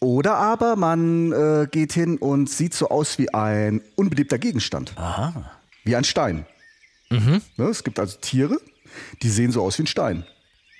Oder 0.00 0.36
aber 0.36 0.76
man 0.76 1.32
äh, 1.32 1.68
geht 1.70 1.92
hin 1.92 2.16
und 2.16 2.48
sieht 2.48 2.74
so 2.74 2.88
aus 2.88 3.18
wie 3.18 3.32
ein 3.32 3.82
unbeliebter 3.96 4.38
Gegenstand. 4.38 4.94
Aha. 4.96 5.50
Wie 5.84 5.94
ein 5.94 6.04
Stein. 6.04 6.46
Ne, 7.56 7.64
es 7.66 7.84
gibt 7.84 7.98
also 7.98 8.18
Tiere, 8.20 8.58
die 9.22 9.28
sehen 9.28 9.52
so 9.52 9.62
aus 9.62 9.78
wie 9.78 9.82
ein 9.82 9.86
Stein. 9.86 10.24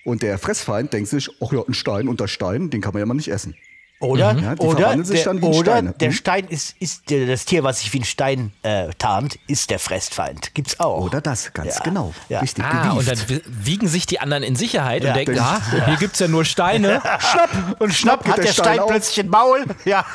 Und 0.05 0.23
der 0.23 0.39
Fressfeind 0.39 0.93
denkt 0.93 1.11
sich, 1.11 1.29
ach 1.43 1.53
ja, 1.53 1.63
ein 1.67 1.75
Stein 1.75 2.09
und 2.09 2.21
der 2.21 2.29
Stein, 2.29 2.71
den 2.71 2.81
kann 2.81 2.93
man 2.95 3.01
ja 3.01 3.07
mal 3.07 3.15
nicht 3.15 3.29
essen. 3.29 3.55
Oder, 4.01 4.33
Ja, 4.33 4.55
die 4.55 4.63
oder, 4.63 4.77
der, 4.97 5.25
dann 5.25 5.43
wie 5.43 5.47
in 5.47 5.53
oder 5.53 5.83
der 5.83 6.09
Hm? 6.09 6.15
Stein 6.15 6.49
ist, 6.49 6.75
ist 6.81 7.11
der, 7.11 7.27
das 7.27 7.45
Tier, 7.45 7.63
was 7.65 7.81
sich 7.81 7.93
wie 7.93 8.01
ein 8.01 8.05
Stein 8.05 8.51
äh, 8.63 8.89
tarnt, 8.99 9.39
ist 9.47 9.69
der 9.69 9.79
Fressfeind. 9.79 10.55
Gibt's 10.55 10.81
auch. 10.81 11.05
Oder 11.05 11.21
das, 11.21 11.53
ganz 11.53 11.77
Ja. 11.77 11.83
genau. 11.85 12.15
Ja. 12.31 12.41
Richtig 12.41 12.65
Ah, 12.65 12.93
und 12.93 13.07
dann 13.07 13.19
wi- 13.29 13.43
wiegen 13.47 13.89
sich 13.89 14.07
die 14.07 14.19
anderen 14.19 14.43
in 14.43 14.57
Sicherheit 14.57 15.05
Ja, 15.05 15.11
und 15.11 15.17
denken, 15.17 15.35
denk- 15.35 15.47
ah, 15.47 15.61
hier 15.87 15.97
gibt 15.97 16.15
es 16.15 16.19
ja 16.21 16.29
nur 16.29 16.47
Steine. 16.47 17.03
Schnapp! 17.19 17.51
Und 17.81 17.93
schnapp 17.95 18.25
geht 18.25 18.33
Hat 18.33 18.43
der 18.45 18.53
Stein, 18.55 18.79
auf. 18.81 18.89
plötzlich 18.91 19.21
ein 19.21 19.29
Maul? 19.29 19.65
Ja. 19.85 20.07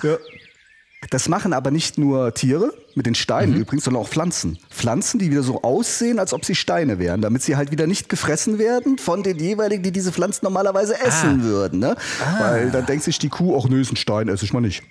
Das 1.10 1.30
machen 1.30 1.54
aber 1.54 1.72
nicht 1.72 1.98
nur 1.98 2.34
Tiere, 2.34 2.74
mit 2.96 3.06
den 3.06 3.16
Steinen 3.16 3.56
Mhm. 3.56 3.62
übrigens, 3.62 3.84
sondern 3.84 4.04
auch 4.04 4.08
Pflanzen. 4.08 4.58
Pflanzen, 4.72 5.20
die 5.20 5.30
wieder 5.30 5.44
so 5.44 5.62
aussehen, 5.62 6.18
als 6.20 6.34
ob 6.34 6.46
sie 6.46 6.56
Steine 6.56 6.98
wären, 6.98 7.22
damit 7.22 7.42
sie 7.44 7.56
halt 7.58 7.72
wieder 7.72 7.88
nicht 7.88 8.08
gefressen 8.10 8.58
werden 8.58 8.98
von 8.98 9.22
den 9.22 9.38
jeweiligen, 9.38 9.84
die 9.84 9.92
diese 9.92 10.12
Pflanzen 10.12 10.46
normalerweise 10.46 11.00
essen 11.02 11.44
würden. 11.44 11.80
Ne? 11.80 11.96
Weil 12.40 12.72
dann 12.72 12.86
denkt 12.86 13.04
sich 13.04 13.20
die 13.20 13.30
Kuh, 13.30 13.58
ach 13.62 13.68
nö, 13.70 13.82
ist 13.82 13.92
ein 13.92 13.98
Stein, 13.98 14.30
esse 14.30 14.46
ich 14.46 14.54
mal 14.54 14.62
nicht. 14.62 14.82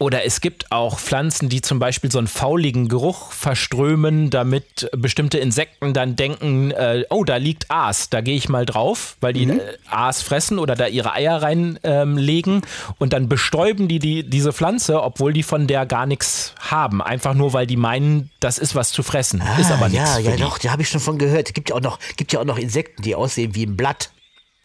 Oder 0.00 0.24
es 0.24 0.40
gibt 0.40 0.72
auch 0.72 0.98
Pflanzen, 0.98 1.48
die 1.48 1.60
zum 1.62 1.78
Beispiel 1.78 2.10
so 2.10 2.18
einen 2.18 2.26
fauligen 2.26 2.88
Geruch 2.88 3.30
verströmen, 3.30 4.28
damit 4.28 4.90
bestimmte 4.96 5.38
Insekten 5.38 5.94
dann 5.94 6.16
denken, 6.16 6.72
äh, 6.72 7.04
oh, 7.10 7.22
da 7.22 7.36
liegt 7.36 7.70
Aas, 7.70 8.10
da 8.10 8.20
gehe 8.20 8.36
ich 8.36 8.48
mal 8.48 8.66
drauf, 8.66 9.16
weil 9.20 9.32
die 9.32 9.44
äh, 9.48 9.60
Aas 9.88 10.20
fressen 10.20 10.58
oder 10.58 10.74
da 10.74 10.88
ihre 10.88 11.12
Eier 11.12 11.40
reinlegen 11.40 11.78
ähm, 11.84 12.16
legen. 12.18 12.62
und 12.98 13.12
dann 13.12 13.28
bestäuben 13.28 13.86
die, 13.86 14.00
die 14.00 14.28
diese 14.28 14.52
Pflanze, 14.52 15.00
obwohl 15.00 15.32
die 15.32 15.44
von 15.44 15.68
der 15.68 15.86
gar 15.86 16.06
nichts 16.06 16.54
haben. 16.58 17.00
Einfach 17.00 17.34
nur, 17.34 17.52
weil 17.52 17.68
die 17.68 17.76
meinen, 17.76 18.30
das 18.40 18.58
ist 18.58 18.74
was 18.74 18.90
zu 18.90 19.04
fressen. 19.04 19.42
ist 19.60 19.70
aber 19.70 19.88
nichts. 19.88 20.10
Ah, 20.10 20.18
Ja, 20.18 20.30
ja, 20.30 20.36
die. 20.36 20.42
doch, 20.42 20.58
da 20.58 20.72
habe 20.72 20.82
ich 20.82 20.88
schon 20.88 21.00
von 21.00 21.18
gehört. 21.18 21.46
Es 21.48 21.54
gibt 21.54 21.70
ja 21.70 21.76
auch 21.76 21.80
noch, 21.80 22.00
gibt 22.16 22.32
ja 22.32 22.40
auch 22.40 22.44
noch 22.44 22.58
Insekten, 22.58 23.02
die 23.02 23.14
aussehen 23.14 23.54
wie 23.54 23.64
ein 23.64 23.76
Blatt 23.76 24.10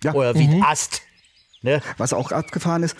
Ja. 0.03 0.13
oder 0.15 0.33
wie 0.33 0.45
ein 0.45 0.63
Ast. 0.63 1.03
Ne? 1.61 1.81
Was 1.97 2.13
auch 2.13 2.31
abgefahren 2.31 2.83
ist, 2.83 2.95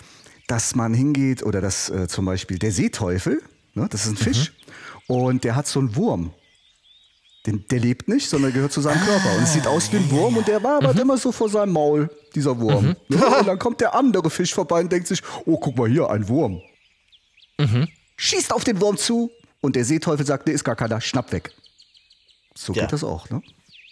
dass 0.50 0.74
man 0.74 0.92
hingeht, 0.94 1.44
oder 1.44 1.60
dass 1.60 1.90
äh, 1.90 2.08
zum 2.08 2.24
Beispiel 2.24 2.58
der 2.58 2.72
Seeteufel, 2.72 3.40
ne, 3.74 3.86
das 3.88 4.04
ist 4.06 4.10
ein 4.10 4.16
Fisch, 4.16 4.52
und 5.06 5.44
der 5.44 5.54
hat 5.54 5.68
so 5.68 5.78
einen 5.78 5.94
Wurm. 5.94 6.32
Den, 7.46 7.64
der 7.68 7.78
lebt 7.78 8.08
nicht, 8.08 8.28
sondern 8.28 8.52
gehört 8.52 8.72
zu 8.72 8.80
seinem 8.80 9.00
Körper. 9.00 9.34
Und 9.36 9.44
es 9.44 9.52
sieht 9.54 9.66
aus 9.66 9.90
wie 9.92 9.96
ein 9.96 10.10
Wurm 10.10 10.36
und 10.36 10.46
der 10.46 10.62
wabert 10.62 10.98
immer 10.98 11.16
so 11.16 11.32
vor 11.32 11.48
seinem 11.48 11.72
Maul, 11.72 12.10
dieser 12.34 12.58
Wurm. 12.58 12.96
Ne? 13.08 13.26
Und 13.38 13.46
dann 13.46 13.58
kommt 13.58 13.80
der 13.80 13.94
andere 13.94 14.28
Fisch 14.28 14.52
vorbei 14.52 14.80
und 14.80 14.92
denkt 14.92 15.06
sich, 15.06 15.22
oh, 15.46 15.56
guck 15.56 15.76
mal 15.76 15.88
hier, 15.88 16.10
ein 16.10 16.28
Wurm. 16.28 16.60
Schießt 18.16 18.52
auf 18.52 18.64
den 18.64 18.80
Wurm 18.80 18.96
zu 18.98 19.30
und 19.60 19.76
der 19.76 19.84
Seeteufel 19.84 20.26
sagt, 20.26 20.46
nee, 20.46 20.52
ist 20.52 20.64
gar 20.64 20.76
keiner, 20.76 21.00
schnapp 21.00 21.32
weg. 21.32 21.52
So 22.54 22.72
Ja. 22.74 22.82
geht 22.82 22.92
das 22.92 23.04
auch, 23.04 23.30
ne? 23.30 23.40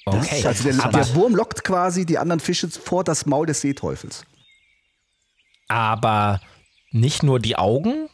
Okay. 0.05 0.45
Also 0.47 0.65
der, 0.65 0.91
der 0.91 1.15
Wurm 1.15 1.35
lockt 1.35 1.65
quasi 1.65 2.05
die 2.05 2.19
anderen 2.19 2.41
Fische 2.41 2.69
vor 2.69 3.05
das 3.05 3.27
Maul 3.27 3.47
des 3.47 3.61
Seeteufels. 3.61 4.25
Aber 5.69 6.41
nicht 6.91 7.23
nur 7.23 7.39
die 7.39 7.57
Augen 7.57 8.09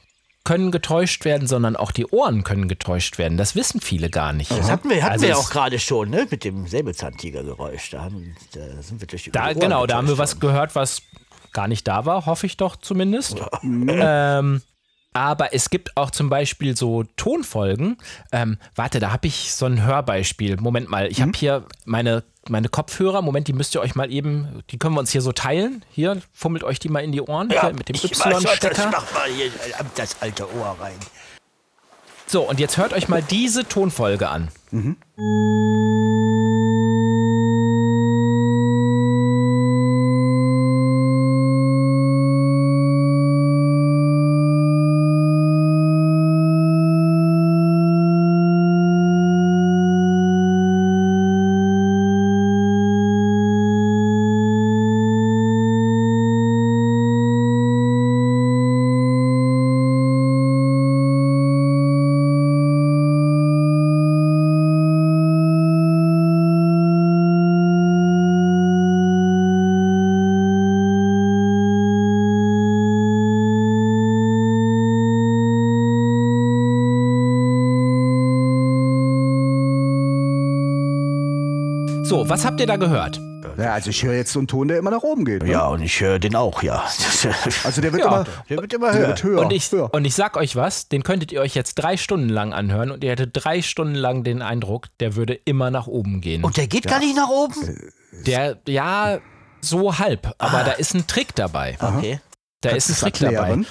können 0.45 0.71
getäuscht 0.71 1.25
werden, 1.25 1.49
sondern 1.49 1.75
auch 1.75 1.91
die 1.91 2.07
Ohren 2.07 2.45
können 2.45 2.69
getäuscht 2.69 3.17
werden. 3.17 3.39
Das 3.39 3.55
wissen 3.57 3.81
viele 3.81 4.11
gar 4.11 4.35
nicht. 4.35 4.51
Das 4.51 4.71
hatten 4.71 4.91
wir, 4.91 5.03
hatten 5.03 5.13
Also 5.13 5.23
wir 5.23 5.31
ja 5.31 5.37
auch 5.37 5.49
gerade 5.49 5.79
schon, 5.79 6.11
ne? 6.11 6.27
Mit 6.31 6.45
dem 6.45 6.67
Säbelzahntigergeräusch. 6.67 7.91
Da, 7.91 8.03
haben, 8.03 8.37
da 8.53 8.83
sind 8.83 9.01
wir 9.01 9.09
durch 9.09 9.25
die 9.25 9.31
Da, 9.31 9.47
Ohren 9.47 9.59
genau, 9.59 9.87
da 9.87 9.97
haben 9.97 10.09
wir 10.09 10.19
was 10.19 10.41
gehört, 10.41 10.75
was 10.75 11.01
gar 11.53 11.67
nicht 11.67 11.89
da 11.89 12.05
war, 12.05 12.27
hoffe 12.27 12.45
ich 12.45 12.59
doch 12.59 12.77
zumindest. 12.77 13.41
Ähm, 13.63 14.61
Aber 15.15 15.55
es 15.55 15.71
gibt 15.71 15.97
auch 15.97 16.11
zum 16.11 16.29
Beispiel 16.29 16.77
so 16.77 17.05
Tonfolgen. 17.17 17.97
Ähm, 18.33 18.59
warte, 18.75 18.99
da 18.99 19.13
habe 19.13 19.29
ich 19.29 19.55
so 19.55 19.65
ein 19.65 19.85
Hörbeispiel. 19.85 20.57
Moment 20.61 20.91
mal, 20.91 21.07
ich 21.07 21.23
habe 21.23 21.31
hier 21.37 21.65
meine, 21.85 22.25
meine 22.49 22.69
Kopfhörer. 22.69 23.23
Moment, 23.23 23.47
die 23.47 23.53
müsst 23.53 23.77
ihr 23.77 23.81
euch 23.81 23.95
mal 23.95 24.13
eben, 24.13 24.65
die 24.71 24.79
können 24.79 24.95
wir 24.97 25.01
uns 25.01 25.13
hier 25.13 25.23
so 25.23 25.31
teilen. 25.31 25.85
Hier, 25.91 26.21
fummelt 26.33 26.65
euch 26.65 26.81
die 26.81 26.89
mal 26.89 27.05
in 27.05 27.13
die 27.13 27.23
Ohren 27.23 27.49
hier 27.49 27.73
mit 27.73 27.89
dem 27.89 27.95
Y-Stecker. 27.95 28.91
mach 28.91 29.15
mal 29.15 29.31
hier 29.31 29.47
äh, 29.47 29.85
das 29.95 30.21
alte 30.21 30.53
Ohr 30.53 30.77
rein. 30.81 30.99
So, 32.27 32.43
und 32.43 32.59
jetzt 32.59 32.77
hört 32.77 32.93
euch 32.93 33.07
mal 33.07 33.23
diese 33.23 33.69
Tonfolge 33.69 34.29
an. 34.29 34.49
So, 82.05 82.29
was 82.29 82.45
habt 82.45 82.61
ihr 82.61 82.67
da 82.67 82.77
gehört? 82.77 83.19
Ja, 83.57 83.73
also 83.75 83.91
ich 83.91 84.03
höre 84.03 84.15
jetzt 84.15 84.33
so 84.33 84.39
einen 84.39 84.47
Ton, 84.49 84.69
der 84.69 84.79
immer 84.79 84.91
nach 84.91 85.03
oben 85.03 85.25
geht. 85.25 85.43
Ne? 85.43 85.51
Ja, 85.51 85.67
und 85.69 85.81
ich 85.83 86.01
höre 86.01 86.19
den 86.19 86.37
auch, 86.37 86.63
ja. 86.63 86.85
Also 87.65 87.81
der 87.81 87.93
wird 87.93 88.03
Ja, 88.03 88.09
immer, 88.09 88.27
der 88.49 88.57
wird 88.59 88.73
immer 88.75 88.93
der 88.93 89.01
höher. 89.01 89.09
wird 89.09 89.23
höher. 89.23 89.41
Und 89.41 89.53
ich, 89.53 89.73
höher. 89.73 89.93
und 89.93 90.05
ich 90.05 90.15
sag 90.15 90.37
euch 90.37 90.55
was, 90.57 90.89
den 90.89 91.03
könntet 91.03 91.33
ihr 91.33 91.41
euch 91.41 91.55
jetzt 91.55 91.75
drei 91.77 91.97
Stunden 91.97 92.29
lang 92.29 92.53
anhören 92.53 92.91
und 92.91 93.03
ihr 93.05 93.11
hättet 93.11 93.31
drei 93.33 93.63
Stunden 93.63 93.95
lang 93.95 94.23
den 94.23 94.43
Eindruck, 94.43 94.89
der 95.01 95.17
würde 95.17 95.35
immer 95.35 95.71
nach 95.71 95.87
oben 95.87 96.21
gehen. 96.21 96.45
Und 96.45 96.57
der 96.57 96.67
geht 96.67 96.85
gar 96.87 96.99
nicht 96.99 97.17
nach 97.17 97.29
oben? 97.29 97.91
der, 98.27 98.59
ja, 98.69 99.19
so 99.61 99.99
halb, 99.99 100.35
aber 100.39 100.63
da 100.65 100.73
ist 100.73 100.95
ein 100.95 101.07
Trick 101.07 101.35
dabei. 101.35 101.77
Okay. 101.81 102.21
Da 102.61 102.71
Kannst 102.71 102.91
ist 102.91 103.03
ein 103.03 103.13
Trick 103.13 103.23
erklären? 103.23 103.63
dabei. 103.63 103.69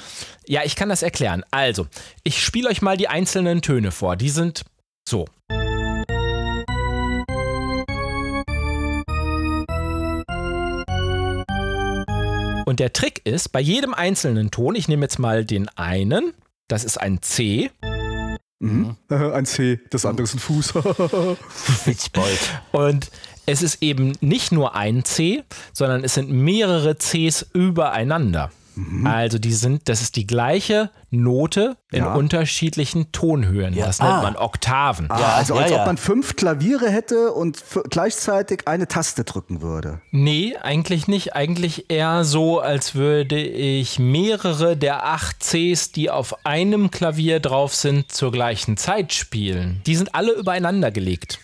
Ja, 0.47 0.61
ich 0.63 0.75
kann 0.75 0.89
das 0.89 1.01
erklären. 1.03 1.43
Also, 1.51 1.87
ich 2.23 2.43
spiele 2.43 2.69
euch 2.69 2.81
mal 2.81 2.97
die 2.97 3.07
einzelnen 3.07 3.61
Töne 3.61 3.91
vor. 3.91 4.15
Die 4.15 4.29
sind 4.29 4.65
so. 5.07 5.25
Und 12.65 12.79
der 12.79 12.93
Trick 12.93 13.21
ist, 13.25 13.51
bei 13.51 13.59
jedem 13.59 13.93
einzelnen 13.93 14.51
Ton, 14.51 14.75
ich 14.75 14.87
nehme 14.87 15.03
jetzt 15.03 15.19
mal 15.19 15.45
den 15.45 15.69
einen, 15.69 16.33
das 16.67 16.83
ist 16.83 16.97
ein 16.97 17.21
C, 17.21 17.71
Mhm. 18.63 18.95
Ein 19.09 19.45
C, 19.45 19.81
das 19.89 20.05
andere 20.05 20.23
ist 20.23 20.35
ein 20.35 20.39
Fuß. 20.39 20.75
Witzbold. 21.85 22.39
Und 22.71 23.11
es 23.45 23.61
ist 23.61 23.83
eben 23.83 24.13
nicht 24.21 24.53
nur 24.53 24.73
ein 24.73 25.03
C, 25.03 25.43
sondern 25.73 26.05
es 26.05 26.13
sind 26.13 26.31
mehrere 26.31 26.95
Cs 26.95 27.45
übereinander. 27.53 28.51
Also 29.05 29.37
die 29.39 29.53
sind, 29.53 29.87
das 29.89 30.01
ist 30.01 30.15
die 30.15 30.25
gleiche 30.25 30.89
Note 31.11 31.77
in 31.91 31.99
Ja. 32.03 32.13
unterschiedlichen 32.15 33.11
Tonhöhen. 33.11 33.75
Das 33.75 33.99
nennt 33.99 34.11
Ah. 34.11 34.21
man 34.23 34.35
Oktaven. 34.35 35.07
ja, 35.09 35.33
also 35.35 35.55
ja, 35.55 35.61
als 35.61 35.71
ja. 35.71 35.79
ob 35.81 35.85
man 35.85 35.97
fünf 35.97 36.35
Klaviere 36.35 36.89
hätte 36.89 37.31
und 37.33 37.63
gleichzeitig 37.89 38.67
eine 38.67 38.87
Taste 38.87 39.23
drücken 39.23 39.61
würde. 39.61 40.01
Nee, 40.11 40.55
eigentlich 40.61 41.07
nicht. 41.07 41.35
Eigentlich 41.35 41.89
eher 41.91 42.23
so, 42.23 42.59
als 42.59 42.95
würde 42.95 43.39
ich 43.39 43.99
mehrere 43.99 44.75
der 44.75 45.05
acht 45.05 45.39
Cs, 45.41 45.91
die 45.91 46.09
auf 46.09 46.45
einem 46.45 46.89
Klavier 46.89 47.39
drauf 47.39 47.75
sind, 47.75 48.11
zur 48.11 48.31
gleichen 48.31 48.77
Zeit 48.77 49.13
spielen. 49.13 49.81
Die 49.85 49.95
sind 49.95 50.15
alle 50.15 50.31
übereinander 50.33 50.89
gelegt. 50.91 51.39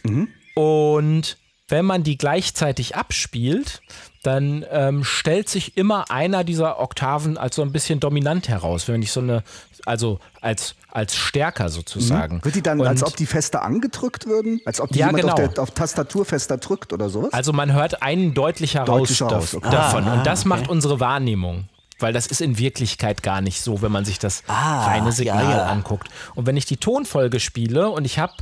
Und 0.55 1.37
wenn 1.67 1.85
man 1.85 2.03
die 2.03 2.17
gleichzeitig 2.17 2.95
abspielt, 2.95 3.81
dann 4.23 4.65
ähm, 4.71 5.03
stellt 5.03 5.47
sich 5.49 5.77
immer 5.77 6.11
einer 6.11 6.43
dieser 6.43 6.79
Oktaven 6.79 7.37
als 7.37 7.55
so 7.55 7.61
ein 7.61 7.71
bisschen 7.71 7.99
dominant 7.99 8.49
heraus, 8.49 8.87
wenn 8.87 9.01
ich 9.01 9.11
so 9.11 9.21
eine, 9.21 9.43
also 9.85 10.19
als, 10.41 10.75
als 10.91 11.15
stärker 11.15 11.69
sozusagen. 11.69 12.43
Wird 12.43 12.55
die 12.55 12.61
dann, 12.61 12.81
Und- 12.81 12.87
als 12.87 13.03
ob 13.03 13.15
die 13.15 13.25
fester 13.25 13.61
angedrückt 13.63 14.25
würden? 14.27 14.59
Als 14.65 14.81
ob 14.81 14.89
die 14.89 14.99
Ja, 14.99 15.07
jemand 15.07 15.23
genau. 15.23 15.33
auf, 15.33 15.53
der, 15.53 15.63
auf 15.63 15.71
Tastatur 15.71 16.25
fester 16.25 16.57
drückt 16.57 16.91
oder 16.91 17.09
sowas? 17.09 17.31
Also 17.33 17.53
man 17.53 17.71
hört 17.73 18.01
einen 18.01 18.33
deutlicher, 18.33 18.83
Deutlicher 18.85 19.25
raus, 19.27 19.33
raus, 19.35 19.55
okay. 19.55 19.69
davon. 19.71 20.07
Ah, 20.07 20.13
und 20.15 20.25
das 20.25 20.41
okay. 20.41 20.49
macht 20.49 20.67
unsere 20.69 20.99
Wahrnehmung. 20.99 21.65
Weil 21.99 22.13
das 22.13 22.27
ist 22.27 22.41
in 22.41 22.57
Wirklichkeit 22.57 23.23
gar 23.23 23.41
nicht 23.41 23.61
so, 23.61 23.81
wenn 23.81 23.91
man 23.91 24.05
sich 24.05 24.19
das 24.19 24.43
Ah, 24.47 24.85
reine 24.85 25.11
Signal 25.11 25.43
ja, 25.43 25.57
ja. 25.57 25.65
anguckt. 25.67 26.07
Und 26.35 26.45
wenn 26.45 26.57
ich 26.57 26.65
die 26.65 26.77
Tonfolge 26.77 27.39
spiele 27.39 27.89
und 27.89 28.05
ich 28.05 28.19
habe 28.19 28.33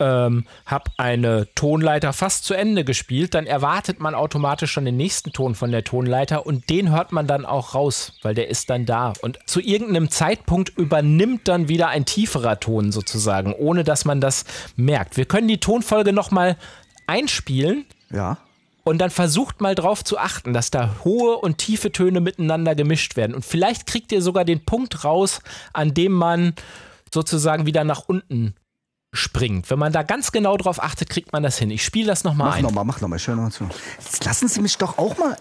ähm, 0.00 0.46
hab 0.64 0.88
eine 0.96 1.46
Tonleiter 1.54 2.12
fast 2.14 2.44
zu 2.44 2.54
Ende 2.54 2.84
gespielt, 2.84 3.34
dann 3.34 3.46
erwartet 3.46 4.00
man 4.00 4.14
automatisch 4.14 4.72
schon 4.72 4.86
den 4.86 4.96
nächsten 4.96 5.32
Ton 5.32 5.54
von 5.54 5.70
der 5.70 5.84
Tonleiter 5.84 6.46
und 6.46 6.70
den 6.70 6.90
hört 6.90 7.12
man 7.12 7.26
dann 7.26 7.44
auch 7.44 7.74
raus, 7.74 8.14
weil 8.22 8.34
der 8.34 8.48
ist 8.48 8.70
dann 8.70 8.86
da. 8.86 9.12
Und 9.20 9.38
zu 9.44 9.60
irgendeinem 9.60 10.10
Zeitpunkt 10.10 10.70
übernimmt 10.78 11.48
dann 11.48 11.68
wieder 11.68 11.88
ein 11.88 12.06
tieferer 12.06 12.60
Ton 12.60 12.92
sozusagen, 12.92 13.52
ohne 13.52 13.84
dass 13.84 14.06
man 14.06 14.22
das 14.22 14.44
merkt. 14.74 15.18
Wir 15.18 15.26
können 15.26 15.48
die 15.48 15.60
Tonfolge 15.60 16.12
nochmal 16.14 16.56
einspielen. 17.06 17.84
ja. 18.10 18.38
Und 18.84 18.98
dann 18.98 19.10
versucht 19.10 19.60
mal 19.60 19.74
drauf 19.74 20.02
zu 20.04 20.18
achten, 20.18 20.52
dass 20.52 20.70
da 20.70 20.94
hohe 21.04 21.36
und 21.36 21.58
tiefe 21.58 21.92
Töne 21.92 22.20
miteinander 22.20 22.74
gemischt 22.74 23.16
werden. 23.16 23.34
Und 23.34 23.44
vielleicht 23.44 23.86
kriegt 23.86 24.10
ihr 24.12 24.22
sogar 24.22 24.44
den 24.44 24.64
Punkt 24.64 25.04
raus, 25.04 25.40
an 25.72 25.92
dem 25.94 26.12
man 26.12 26.54
sozusagen 27.12 27.66
wieder 27.66 27.84
nach 27.84 28.02
unten 28.06 28.54
springt. 29.12 29.70
Wenn 29.70 29.78
man 29.78 29.92
da 29.92 30.02
ganz 30.02 30.32
genau 30.32 30.56
drauf 30.56 30.82
achtet, 30.82 31.10
kriegt 31.10 31.32
man 31.32 31.42
das 31.42 31.58
hin. 31.58 31.70
Ich 31.70 31.84
spiele 31.84 32.06
das 32.06 32.24
nochmal 32.24 32.48
Mach 32.48 32.56
ein. 32.56 32.62
nochmal, 32.62 32.84
mach 32.84 33.00
nochmal, 33.00 33.18
höre 33.18 33.34
nochmal 33.34 33.52
zu. 33.52 33.68
Jetzt 33.98 34.24
lassen 34.24 34.48
Sie 34.48 34.60
mich 34.60 34.78
doch 34.78 34.98
auch 34.98 35.18
mal 35.18 35.36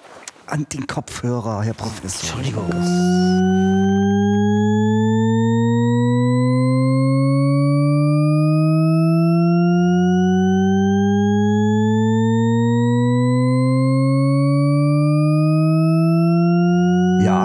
an 0.47 0.65
den 0.73 0.87
Kopfhörer, 0.87 1.61
Herr 1.61 1.75
Professor. 1.75 2.39
Entschuldigung. 2.39 2.69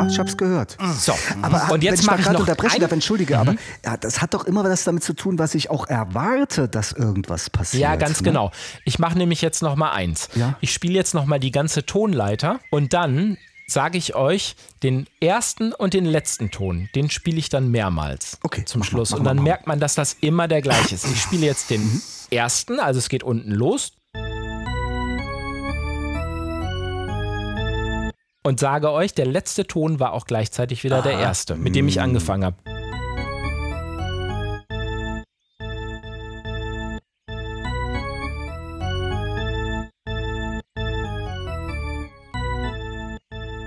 Ja, 0.03 0.07
ich 0.07 0.19
hab's 0.19 0.37
gehört. 0.37 0.77
So, 0.99 1.13
Aber 1.43 1.65
und 1.65 1.71
wenn 1.73 1.81
jetzt 1.83 2.01
ich 2.01 2.07
mache 2.07 2.17
mal 2.17 2.21
ich 2.21 2.27
gerade 2.27 2.39
unterbrechen 2.39 2.81
darf, 2.81 2.93
entschuldige, 2.93 3.39
aber 3.39 3.55
ja, 3.85 3.97
das 3.97 4.21
hat 4.21 4.35
doch 4.35 4.45
immer 4.45 4.65
was 4.65 4.85
damit 4.85 5.03
zu 5.05 5.13
tun, 5.15 5.39
was 5.39 5.55
ich 5.55 5.71
auch 5.71 5.87
erwarte, 5.87 6.69
dass 6.69 6.93
irgendwas 6.93 7.51
passiert. 7.51 7.83
Ja, 7.83 7.97
ganz 7.97 8.21
ne? 8.21 8.25
genau. 8.25 8.51
Ich 8.85 8.99
mache 8.99 9.17
nämlich 9.19 9.43
jetzt 9.43 9.63
noch 9.63 9.77
mal 9.77 9.91
eins. 9.93 10.29
Ja. 10.35 10.57
Ich 10.61 10.73
spiele 10.73 10.95
jetzt 10.95 11.15
noch 11.15 11.27
mal 11.27 11.39
die 11.39 11.51
ganze 11.51 11.87
Tonleiter 11.87 12.61
und 12.71 12.93
dann 12.93 13.37
sage 13.67 13.97
ich 13.97 14.15
euch 14.15 14.57
den 14.83 15.07
ersten 15.21 15.73
und 15.73 15.95
den 15.95 16.05
letzten 16.05 16.51
Ton. 16.51 16.91
Den 16.95 17.09
spiele 17.09 17.39
ich 17.39 17.49
dann 17.49 17.71
mehrmals 17.71 18.39
Okay, 18.43 18.65
zum 18.67 18.81
mal, 18.81 18.85
Schluss. 18.87 19.11
mach 19.11 19.19
und 19.19 19.25
mal, 19.25 19.31
dann 19.31 19.37
mal. 19.39 19.43
merkt 19.45 19.67
man, 19.67 19.81
dass 19.81 19.95
das 19.95 20.17
immer 20.21 20.49
der 20.49 20.61
gleiche 20.61 20.95
ist. 20.95 21.07
Ich 21.07 21.23
spiele 21.23 21.47
jetzt 21.47 21.71
den 21.71 21.83
Mhm. 21.83 22.03
ersten, 22.31 22.79
also 22.79 22.99
es 22.99 23.09
geht 23.09 23.23
unten 23.23 23.53
los. 23.53 23.93
Und 28.47 28.61
sage 28.61 28.91
euch, 28.93 29.15
der 29.15 29.25
letzte 29.25 29.67
Ton 29.67 30.01
war 30.01 30.13
auch 30.13 30.27
gleichzeitig 30.27 30.85
wieder 30.85 31.01
der 31.01 31.19
erste, 31.19 31.57
mit 31.57 31.75
dem 31.75 31.89
ich 31.89 32.03
angefangen 32.03 32.45
habe. 32.45 32.57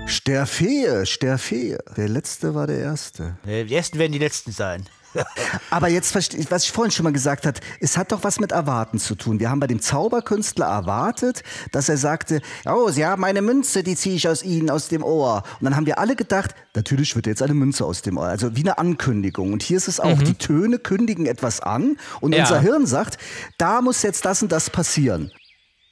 Sterfehe, 0.06 1.06
Sterfehe. 1.06 1.78
Der 1.96 2.08
letzte 2.08 2.54
war 2.54 2.68
der 2.68 2.78
erste. 2.78 3.36
Äh, 3.46 3.64
Die 3.64 3.74
ersten 3.74 3.98
werden 3.98 4.12
die 4.12 4.18
letzten 4.18 4.52
sein. 4.52 4.86
Aber 5.70 5.88
jetzt, 5.88 6.14
was 6.14 6.64
ich 6.64 6.72
vorhin 6.72 6.90
schon 6.90 7.04
mal 7.04 7.12
gesagt 7.12 7.46
hat, 7.46 7.60
es 7.80 7.96
hat 7.96 8.12
doch 8.12 8.24
was 8.24 8.40
mit 8.40 8.52
Erwarten 8.52 8.98
zu 8.98 9.14
tun. 9.14 9.40
Wir 9.40 9.50
haben 9.50 9.60
bei 9.60 9.66
dem 9.66 9.80
Zauberkünstler 9.80 10.66
erwartet, 10.66 11.42
dass 11.72 11.88
er 11.88 11.96
sagte, 11.96 12.40
oh, 12.66 12.90
Sie 12.90 13.04
haben 13.04 13.24
eine 13.24 13.42
Münze, 13.42 13.82
die 13.82 13.96
ziehe 13.96 14.16
ich 14.16 14.28
aus 14.28 14.42
Ihnen, 14.42 14.70
aus 14.70 14.88
dem 14.88 15.02
Ohr. 15.02 15.42
Und 15.60 15.64
dann 15.64 15.76
haben 15.76 15.86
wir 15.86 15.98
alle 15.98 16.16
gedacht, 16.16 16.54
natürlich 16.74 17.14
wird 17.16 17.26
jetzt 17.26 17.42
eine 17.42 17.54
Münze 17.54 17.84
aus 17.84 18.02
dem 18.02 18.16
Ohr. 18.18 18.26
Also 18.26 18.54
wie 18.56 18.60
eine 18.62 18.78
Ankündigung. 18.78 19.52
Und 19.52 19.62
hier 19.62 19.76
ist 19.76 19.88
es 19.88 20.00
auch, 20.00 20.18
die 20.22 20.34
Töne 20.34 20.78
kündigen 20.78 21.26
etwas 21.26 21.60
an 21.60 21.96
und 22.20 22.34
Ja. 22.34 22.42
unser 22.42 22.60
Hirn 22.60 22.86
sagt, 22.86 23.18
da 23.56 23.80
muss 23.80 24.02
jetzt 24.02 24.24
das 24.24 24.42
und 24.42 24.52
das 24.52 24.70
passieren. 24.70 25.30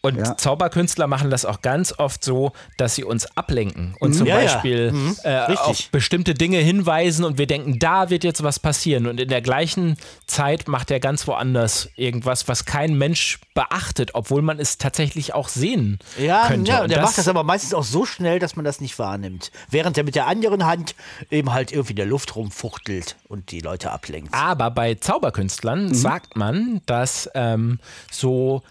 Und 0.06 0.16
Ja. 0.16 0.36
Zauberkünstler 0.36 1.06
machen 1.06 1.30
das 1.30 1.44
auch 1.44 1.62
ganz 1.62 1.94
oft 1.98 2.22
so, 2.24 2.52
dass 2.76 2.94
sie 2.94 3.04
uns 3.04 3.26
ablenken 3.36 3.94
und 4.00 4.12
zum 4.14 4.26
Ja, 4.26 4.40
ja. 4.40 4.52
Beispiel 4.54 4.92
Mhm. 4.92 5.16
äh, 5.24 5.38
auf 5.56 5.90
bestimmte 5.90 6.34
Dinge 6.34 6.58
hinweisen 6.58 7.24
und 7.24 7.38
wir 7.38 7.46
denken, 7.46 7.78
da 7.78 8.08
wird 8.10 8.24
jetzt 8.24 8.42
was 8.42 8.58
passieren. 8.60 9.06
Und 9.06 9.20
in 9.20 9.28
der 9.28 9.42
gleichen 9.42 9.96
Zeit 10.26 10.68
macht 10.68 10.90
er 10.90 11.00
ganz 11.00 11.26
woanders 11.26 11.88
irgendwas, 11.96 12.48
was 12.48 12.64
kein 12.64 12.96
Mensch 12.96 13.38
beachtet, 13.54 14.10
obwohl 14.14 14.42
man 14.42 14.58
es 14.60 14.78
tatsächlich 14.78 15.34
auch 15.34 15.48
sehen 15.48 15.98
Ja, 16.18 16.46
könnte. 16.48 16.70
ja 16.70 16.82
Und 16.82 16.90
der 16.90 17.02
macht 17.02 17.18
das 17.18 17.28
aber 17.28 17.42
meistens 17.42 17.74
auch 17.74 17.84
so 17.84 18.04
schnell, 18.04 18.38
dass 18.38 18.56
man 18.56 18.64
das 18.64 18.80
nicht 18.80 18.98
wahrnimmt. 18.98 19.50
Während 19.70 19.96
er 19.98 20.04
mit 20.04 20.14
der 20.14 20.26
anderen 20.26 20.66
Hand 20.66 20.94
eben 21.30 21.52
halt 21.52 21.72
irgendwie 21.72 21.92
in 21.92 21.96
der 21.96 22.06
Luft 22.06 22.36
rumfuchtelt 22.36 23.16
und 23.28 23.50
die 23.50 23.60
Leute 23.60 23.90
ablenkt. 23.90 24.32
Aber 24.34 24.70
bei 24.70 24.94
Zauberkünstlern 24.94 25.94
sagt 25.94 26.36
man, 26.36 26.80
dass 26.86 27.30
ähm, 27.34 27.78
so 28.10 28.62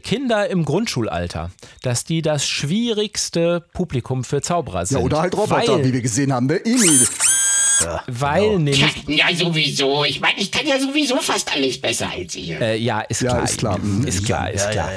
Kinder 0.00 0.48
im 0.48 0.64
Grundschulalter, 0.64 1.50
dass 1.82 2.04
die 2.04 2.22
das 2.22 2.46
schwierigste 2.46 3.64
Publikum 3.72 4.24
für 4.24 4.42
Zauberer 4.42 4.86
sind. 4.86 4.98
Ja, 4.98 5.04
oder 5.04 5.20
halt 5.20 5.36
Roboter, 5.36 5.76
weil, 5.76 5.84
wie 5.84 5.92
wir 5.92 6.00
gesehen 6.02 6.32
haben, 6.32 6.46
ne? 6.46 6.60
Emil. 6.64 7.06
weil 8.08 8.40
Tja, 8.42 8.58
nämlich 8.58 9.04
ja, 9.06 9.26
sowieso. 9.34 10.04
Ich 10.04 10.20
meine, 10.20 10.38
ich 10.40 10.50
kann 10.50 10.66
ja 10.66 10.80
sowieso 10.80 11.16
fast 11.18 11.52
alles 11.54 11.80
besser 11.80 12.10
als 12.10 12.34
ihr. 12.34 12.60
äh, 12.60 12.76
ja, 12.76 13.00
ist 13.02 13.22
Ja, 13.22 13.30
klar. 13.30 13.44
ist 13.44 13.58
klar. 13.58 13.78
Mhm. 13.78 14.04
Ist 14.04 14.24
klar, 14.24 14.50
ist 14.50 14.70
klar. 14.70 14.90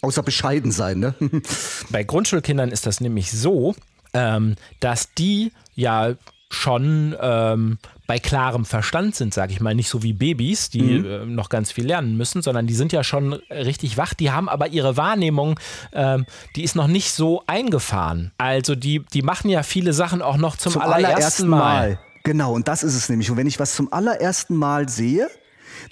Außer 0.00 0.22
bescheiden 0.22 0.72
sein, 0.72 1.00
ne? 1.00 1.14
Bei 1.90 2.02
Grundschulkindern 2.04 2.70
ist 2.70 2.86
das 2.86 3.00
nämlich 3.00 3.30
so, 3.30 3.74
ähm, 4.14 4.56
dass 4.80 5.12
die 5.18 5.52
ja 5.74 6.14
schon 6.50 7.14
ähm, 7.20 7.78
bei 8.06 8.18
klarem 8.18 8.64
Verstand 8.64 9.14
sind, 9.14 9.34
sage 9.34 9.52
ich 9.52 9.60
mal, 9.60 9.74
nicht 9.74 9.88
so 9.90 10.02
wie 10.02 10.14
Babys, 10.14 10.70
die 10.70 10.96
äh, 10.96 11.26
noch 11.26 11.50
ganz 11.50 11.72
viel 11.72 11.86
lernen 11.86 12.16
müssen, 12.16 12.40
sondern 12.40 12.66
die 12.66 12.74
sind 12.74 12.90
ja 12.92 13.04
schon 13.04 13.34
richtig 13.50 13.98
wach, 13.98 14.14
die 14.14 14.30
haben 14.30 14.48
aber 14.48 14.68
ihre 14.68 14.96
Wahrnehmung, 14.96 15.60
ähm, 15.92 16.24
die 16.56 16.64
ist 16.64 16.74
noch 16.74 16.86
nicht 16.86 17.12
so 17.12 17.42
eingefahren. 17.46 18.32
Also 18.38 18.74
die, 18.74 19.00
die 19.12 19.22
machen 19.22 19.50
ja 19.50 19.62
viele 19.62 19.92
Sachen 19.92 20.22
auch 20.22 20.38
noch 20.38 20.56
zum, 20.56 20.72
Zum 20.72 20.82
allerersten 20.82 21.48
Mal. 21.48 21.98
Genau, 22.24 22.52
und 22.54 22.66
das 22.68 22.82
ist 22.82 22.94
es 22.94 23.08
nämlich. 23.08 23.30
Und 23.30 23.36
wenn 23.36 23.46
ich 23.46 23.60
was 23.60 23.74
zum 23.74 23.92
allerersten 23.92 24.56
Mal 24.56 24.88
sehe, 24.88 25.28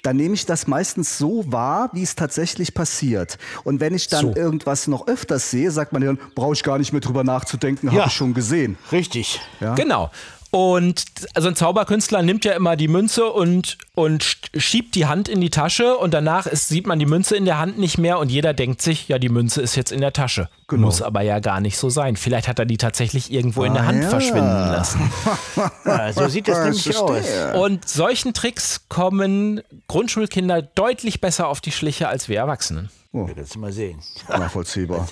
dann 0.03 0.17
nehme 0.17 0.35
ich 0.35 0.45
das 0.45 0.67
meistens 0.67 1.17
so 1.17 1.49
wahr, 1.51 1.89
wie 1.93 2.03
es 2.03 2.15
tatsächlich 2.15 2.73
passiert. 2.73 3.37
Und 3.63 3.79
wenn 3.79 3.95
ich 3.95 4.07
dann 4.07 4.21
So. 4.33 4.35
irgendwas 4.35 4.87
noch 4.87 5.07
öfters 5.07 5.49
sehe, 5.49 5.71
sagt 5.71 5.93
man 5.93 6.01
dann, 6.01 6.19
brauche 6.35 6.53
ich 6.53 6.61
gar 6.63 6.77
nicht 6.77 6.91
mehr 6.91 6.99
drüber 7.01 7.23
nachzudenken, 7.23 7.87
Ja. 7.87 7.93
habe 8.01 8.07
ich 8.09 8.13
schon 8.13 8.33
gesehen. 8.33 8.77
Richtig. 8.91 9.39
Ja? 9.61 9.75
Genau. 9.75 10.11
Und 10.49 11.03
also 11.33 11.49
ein 11.49 11.55
Zauberkünstler 11.55 12.21
nimmt 12.23 12.45
ja 12.45 12.53
immer 12.53 12.75
die 12.77 12.87
Münze 12.87 13.25
und, 13.25 13.77
und 13.95 14.23
sch- 14.23 14.59
schiebt 14.59 14.95
die 14.95 15.05
Hand 15.05 15.27
in 15.27 15.41
die 15.41 15.49
Tasche 15.49 15.97
und 15.97 16.13
danach 16.13 16.47
ist, 16.47 16.69
sieht 16.69 16.87
man 16.87 16.99
die 16.99 17.05
Münze 17.05 17.35
in 17.35 17.43
der 17.45 17.59
Hand 17.59 17.77
nicht 17.77 17.97
mehr 17.97 18.17
und 18.17 18.29
jeder 18.31 18.53
denkt 18.53 18.81
sich, 18.81 19.07
ja, 19.09 19.19
die 19.19 19.27
Münze 19.29 19.61
ist 19.61 19.75
jetzt 19.75 19.91
in 19.91 19.99
der 19.99 20.13
Tasche. 20.13 20.49
Genau. 20.69 20.83
Muss 20.87 21.01
aber 21.01 21.21
ja 21.21 21.39
gar 21.39 21.59
nicht 21.59 21.77
so 21.77 21.89
sein. 21.89 22.15
Vielleicht 22.15 22.47
hat 22.47 22.59
er 22.59 22.65
die 22.65 22.77
tatsächlich 22.77 23.31
irgendwo 23.31 23.65
in 23.65 23.73
der 23.73 23.83
Ah, 23.83 23.87
Hand 23.87 24.03
ja. 24.03 24.09
verschwinden 24.09 24.71
lassen. 24.71 25.11
Ja, 25.85 26.13
so 26.13 26.27
sieht 26.27 26.47
das 26.47 26.59
nämlich 26.63 26.97
aus. 26.97 27.25
Und 27.55 27.87
solchen 27.87 28.33
Tricks 28.33 28.81
kommen 28.89 29.61
Grundschulkinder 29.87 30.61
deutlich 30.61 31.19
besser 31.21 31.47
auf 31.47 31.61
die 31.61 31.71
Schliche 31.71 32.07
als 32.07 32.29
wir 32.29 32.37
Erwachsenen. 32.37 32.89
Wir 33.11 33.25
können 33.25 33.39
es 33.39 33.55
mal 33.57 33.71
sehen. 33.71 33.99
Nachvollziehbar. 34.29 35.07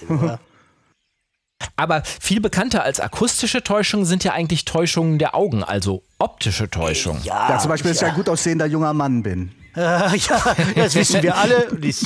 Aber 1.78 2.04
viel 2.04 2.42
bekannter 2.42 2.84
als 2.84 3.00
akustische 3.00 3.64
Täuschungen 3.64 4.06
sind 4.06 4.24
ja 4.24 4.34
eigentlich 4.34 4.66
Täuschungen 4.66 5.20
der 5.20 5.36
Augen, 5.36 5.64
also 5.64 6.04
optische 6.20 6.70
Täuschungen. 6.70 7.24
Ja, 7.24 7.58
zum 7.60 7.70
Beispiel, 7.70 7.92
dass 7.92 8.02
ich 8.02 8.08
ein 8.08 8.16
gut 8.16 8.30
aussehender 8.30 8.66
junger 8.66 8.94
Mann 8.94 9.24
bin. 9.24 9.52
Äh, 9.76 9.80
ja, 10.18 10.56
das 10.76 10.96
wissen 10.96 11.22
wir 11.22 11.36
alle. 11.36 11.68
Das, 11.82 12.06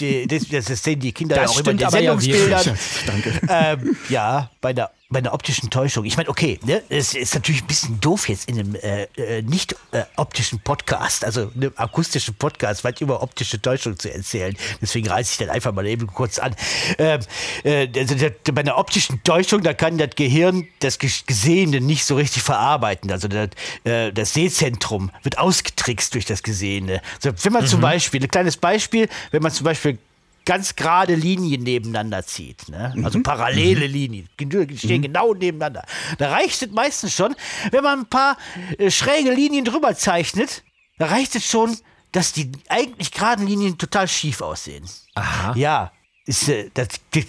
das, 0.49 0.65
das 0.65 0.83
sehen 0.83 0.99
die 0.99 1.11
Kinder 1.11 1.35
Das 1.35 1.43
ja 1.43 1.49
auch 1.49 1.59
immer 1.59 1.71
in 1.71 1.77
stimmt 1.77 1.81
den 1.81 1.87
aber 1.87 1.99
ja 1.99 2.19
Sendungsbildern. 2.19 2.77
Danke. 3.05 3.41
ähm, 3.47 3.97
ja, 4.09 4.49
bei 4.61 4.73
der, 4.73 4.91
bei 5.11 5.21
der 5.21 5.33
optischen 5.33 5.71
Täuschung. 5.71 6.05
Ich 6.05 6.17
meine, 6.17 6.29
okay, 6.29 6.59
ne, 6.63 6.83
es 6.89 7.15
ist 7.15 7.33
natürlich 7.33 7.63
ein 7.63 7.67
bisschen 7.67 7.99
doof 7.99 8.29
jetzt 8.29 8.47
in 8.47 8.59
einem 8.59 8.75
äh, 8.75 9.07
äh, 9.17 9.41
nicht 9.41 9.75
äh, 9.91 10.03
optischen 10.17 10.59
Podcast, 10.59 11.25
also 11.25 11.51
einem 11.55 11.73
akustischen 11.77 12.35
Podcast, 12.35 12.83
weit 12.83 13.01
über 13.01 13.23
optische 13.23 13.59
Täuschung 13.59 13.97
zu 13.97 14.13
erzählen. 14.13 14.55
Deswegen 14.79 15.07
reiße 15.07 15.31
ich 15.31 15.37
dann 15.39 15.49
einfach 15.49 15.73
mal 15.73 15.87
eben 15.87 16.05
kurz 16.05 16.37
an. 16.37 16.55
Ähm, 16.99 17.21
äh, 17.63 17.87
also 17.97 18.15
bei 18.53 18.61
einer 18.61 18.77
optischen 18.77 19.23
Täuschung, 19.23 19.63
da 19.63 19.73
kann 19.73 19.97
das 19.97 20.11
Gehirn 20.15 20.67
das 20.79 20.99
Ges- 20.99 21.25
Gesehene 21.25 21.81
nicht 21.81 22.05
so 22.05 22.15
richtig 22.15 22.43
verarbeiten. 22.43 23.11
Also 23.11 23.27
das, 23.27 23.49
äh, 23.85 24.13
das 24.13 24.33
Sehzentrum 24.35 25.09
wird 25.23 25.39
ausgetrickst 25.39 26.13
durch 26.13 26.25
das 26.25 26.43
Gesehene. 26.43 27.01
Also 27.15 27.35
wenn 27.45 27.53
man 27.53 27.65
zum 27.65 27.81
Beispiel, 27.81 28.21
ein 28.21 28.29
kleines 28.29 28.57
Beispiel, 28.57 29.09
wenn 29.31 29.41
man 29.41 29.51
zum 29.51 29.63
Beispiel 29.63 29.97
ganz 30.49 30.75
gerade 30.75 31.13
Linien 31.13 31.61
nebeneinander 31.61 32.25
zieht, 32.25 32.69
ne? 32.69 32.91
also 33.03 33.21
parallele 33.21 33.85
Linien, 33.85 34.27
die 34.39 34.77
stehen 34.79 35.03
genau 35.03 35.35
nebeneinander. 35.35 35.85
Da 36.17 36.31
reicht 36.31 36.63
es 36.63 36.71
meistens 36.71 37.13
schon, 37.13 37.35
wenn 37.69 37.83
man 37.83 37.99
ein 37.99 38.05
paar 38.07 38.35
äh, 38.79 38.89
schräge 38.89 39.31
Linien 39.31 39.63
drüber 39.63 39.95
zeichnet, 39.95 40.63
da 40.97 41.05
reicht 41.05 41.35
es 41.35 41.45
schon, 41.45 41.77
dass 42.13 42.33
die 42.33 42.51
eigentlich 42.67 43.11
geraden 43.11 43.45
Linien 43.45 43.77
total 43.77 44.07
schief 44.07 44.41
aussehen. 44.41 44.89
Aha. 45.13 45.53
Ja. 45.55 45.91
Ist, 46.25 46.49
äh, 46.49 46.71
das, 46.73 46.87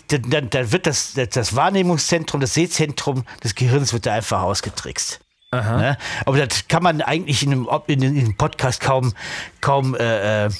dann, 0.08 0.48
dann 0.48 0.72
wird 0.72 0.86
das, 0.86 1.12
das, 1.12 1.28
das 1.28 1.54
Wahrnehmungszentrum, 1.54 2.40
das 2.40 2.54
Sehzentrum 2.54 3.26
des 3.44 3.54
Gehirns 3.54 3.92
wird 3.92 4.06
da 4.06 4.14
einfach 4.14 4.40
ausgetrickst. 4.40 5.20
Ne? 5.52 5.96
Aber 6.26 6.46
das 6.46 6.68
kann 6.68 6.84
man 6.84 7.02
eigentlich 7.02 7.42
in 7.42 7.50
einem, 7.50 7.68
in 7.88 8.02
einem 8.04 8.16
in 8.16 8.24
einem 8.24 8.34
Podcast 8.36 8.80
kaum, 8.80 9.12
kaum, 9.60 9.96
äh, 9.96 10.44
äh, 10.46 10.50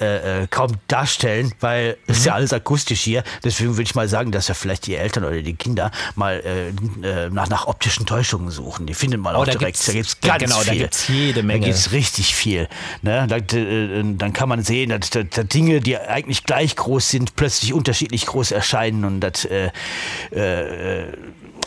äh, 0.00 0.46
kaum 0.50 0.72
darstellen, 0.88 1.52
weil 1.60 1.96
es 2.08 2.18
ist 2.18 2.26
ja 2.26 2.34
alles 2.34 2.52
akustisch 2.52 3.00
hier. 3.00 3.22
Deswegen 3.44 3.70
würde 3.74 3.84
ich 3.84 3.94
mal 3.94 4.08
sagen, 4.08 4.32
dass 4.32 4.48
ja 4.48 4.54
vielleicht 4.54 4.88
die 4.88 4.96
Eltern 4.96 5.22
oder 5.24 5.40
die 5.40 5.54
Kinder 5.54 5.92
mal 6.16 6.42
äh, 6.44 6.70
äh, 7.06 7.30
nach, 7.30 7.48
nach 7.48 7.68
optischen 7.68 8.06
Täuschungen 8.06 8.50
suchen. 8.50 8.86
Die 8.86 8.94
findet 8.94 9.20
man 9.20 9.36
Oh, 9.36 9.42
auch 9.42 9.44
da 9.44 9.52
direkt. 9.52 9.76
gibt's- 9.76 9.86
da 9.86 9.92
gibt's 9.92 10.16
ja, 10.24 10.36
ganz 10.36 10.42
genau, 10.52 10.64
da 10.64 10.72
viel. 10.72 10.80
gibt's 10.80 11.06
jede 11.06 11.42
Menge. 11.44 11.60
Da 11.60 11.66
gibt's 11.68 11.92
richtig 11.92 12.34
viel. 12.34 12.66
Ne? 13.02 13.28
Da, 13.28 13.36
äh, 13.36 14.02
dann 14.16 14.32
kann 14.32 14.48
man 14.48 14.64
sehen, 14.64 14.90
dass, 14.90 15.10
dass, 15.10 15.26
dass 15.30 15.46
Dinge, 15.46 15.78
die 15.80 15.96
eigentlich 15.96 16.42
gleich 16.42 16.74
groß 16.74 17.08
sind, 17.08 17.36
plötzlich 17.36 17.72
unterschiedlich 17.72 18.26
groß 18.26 18.50
erscheinen 18.50 19.04
und 19.04 19.20
das 19.20 19.44
äh, 19.44 19.70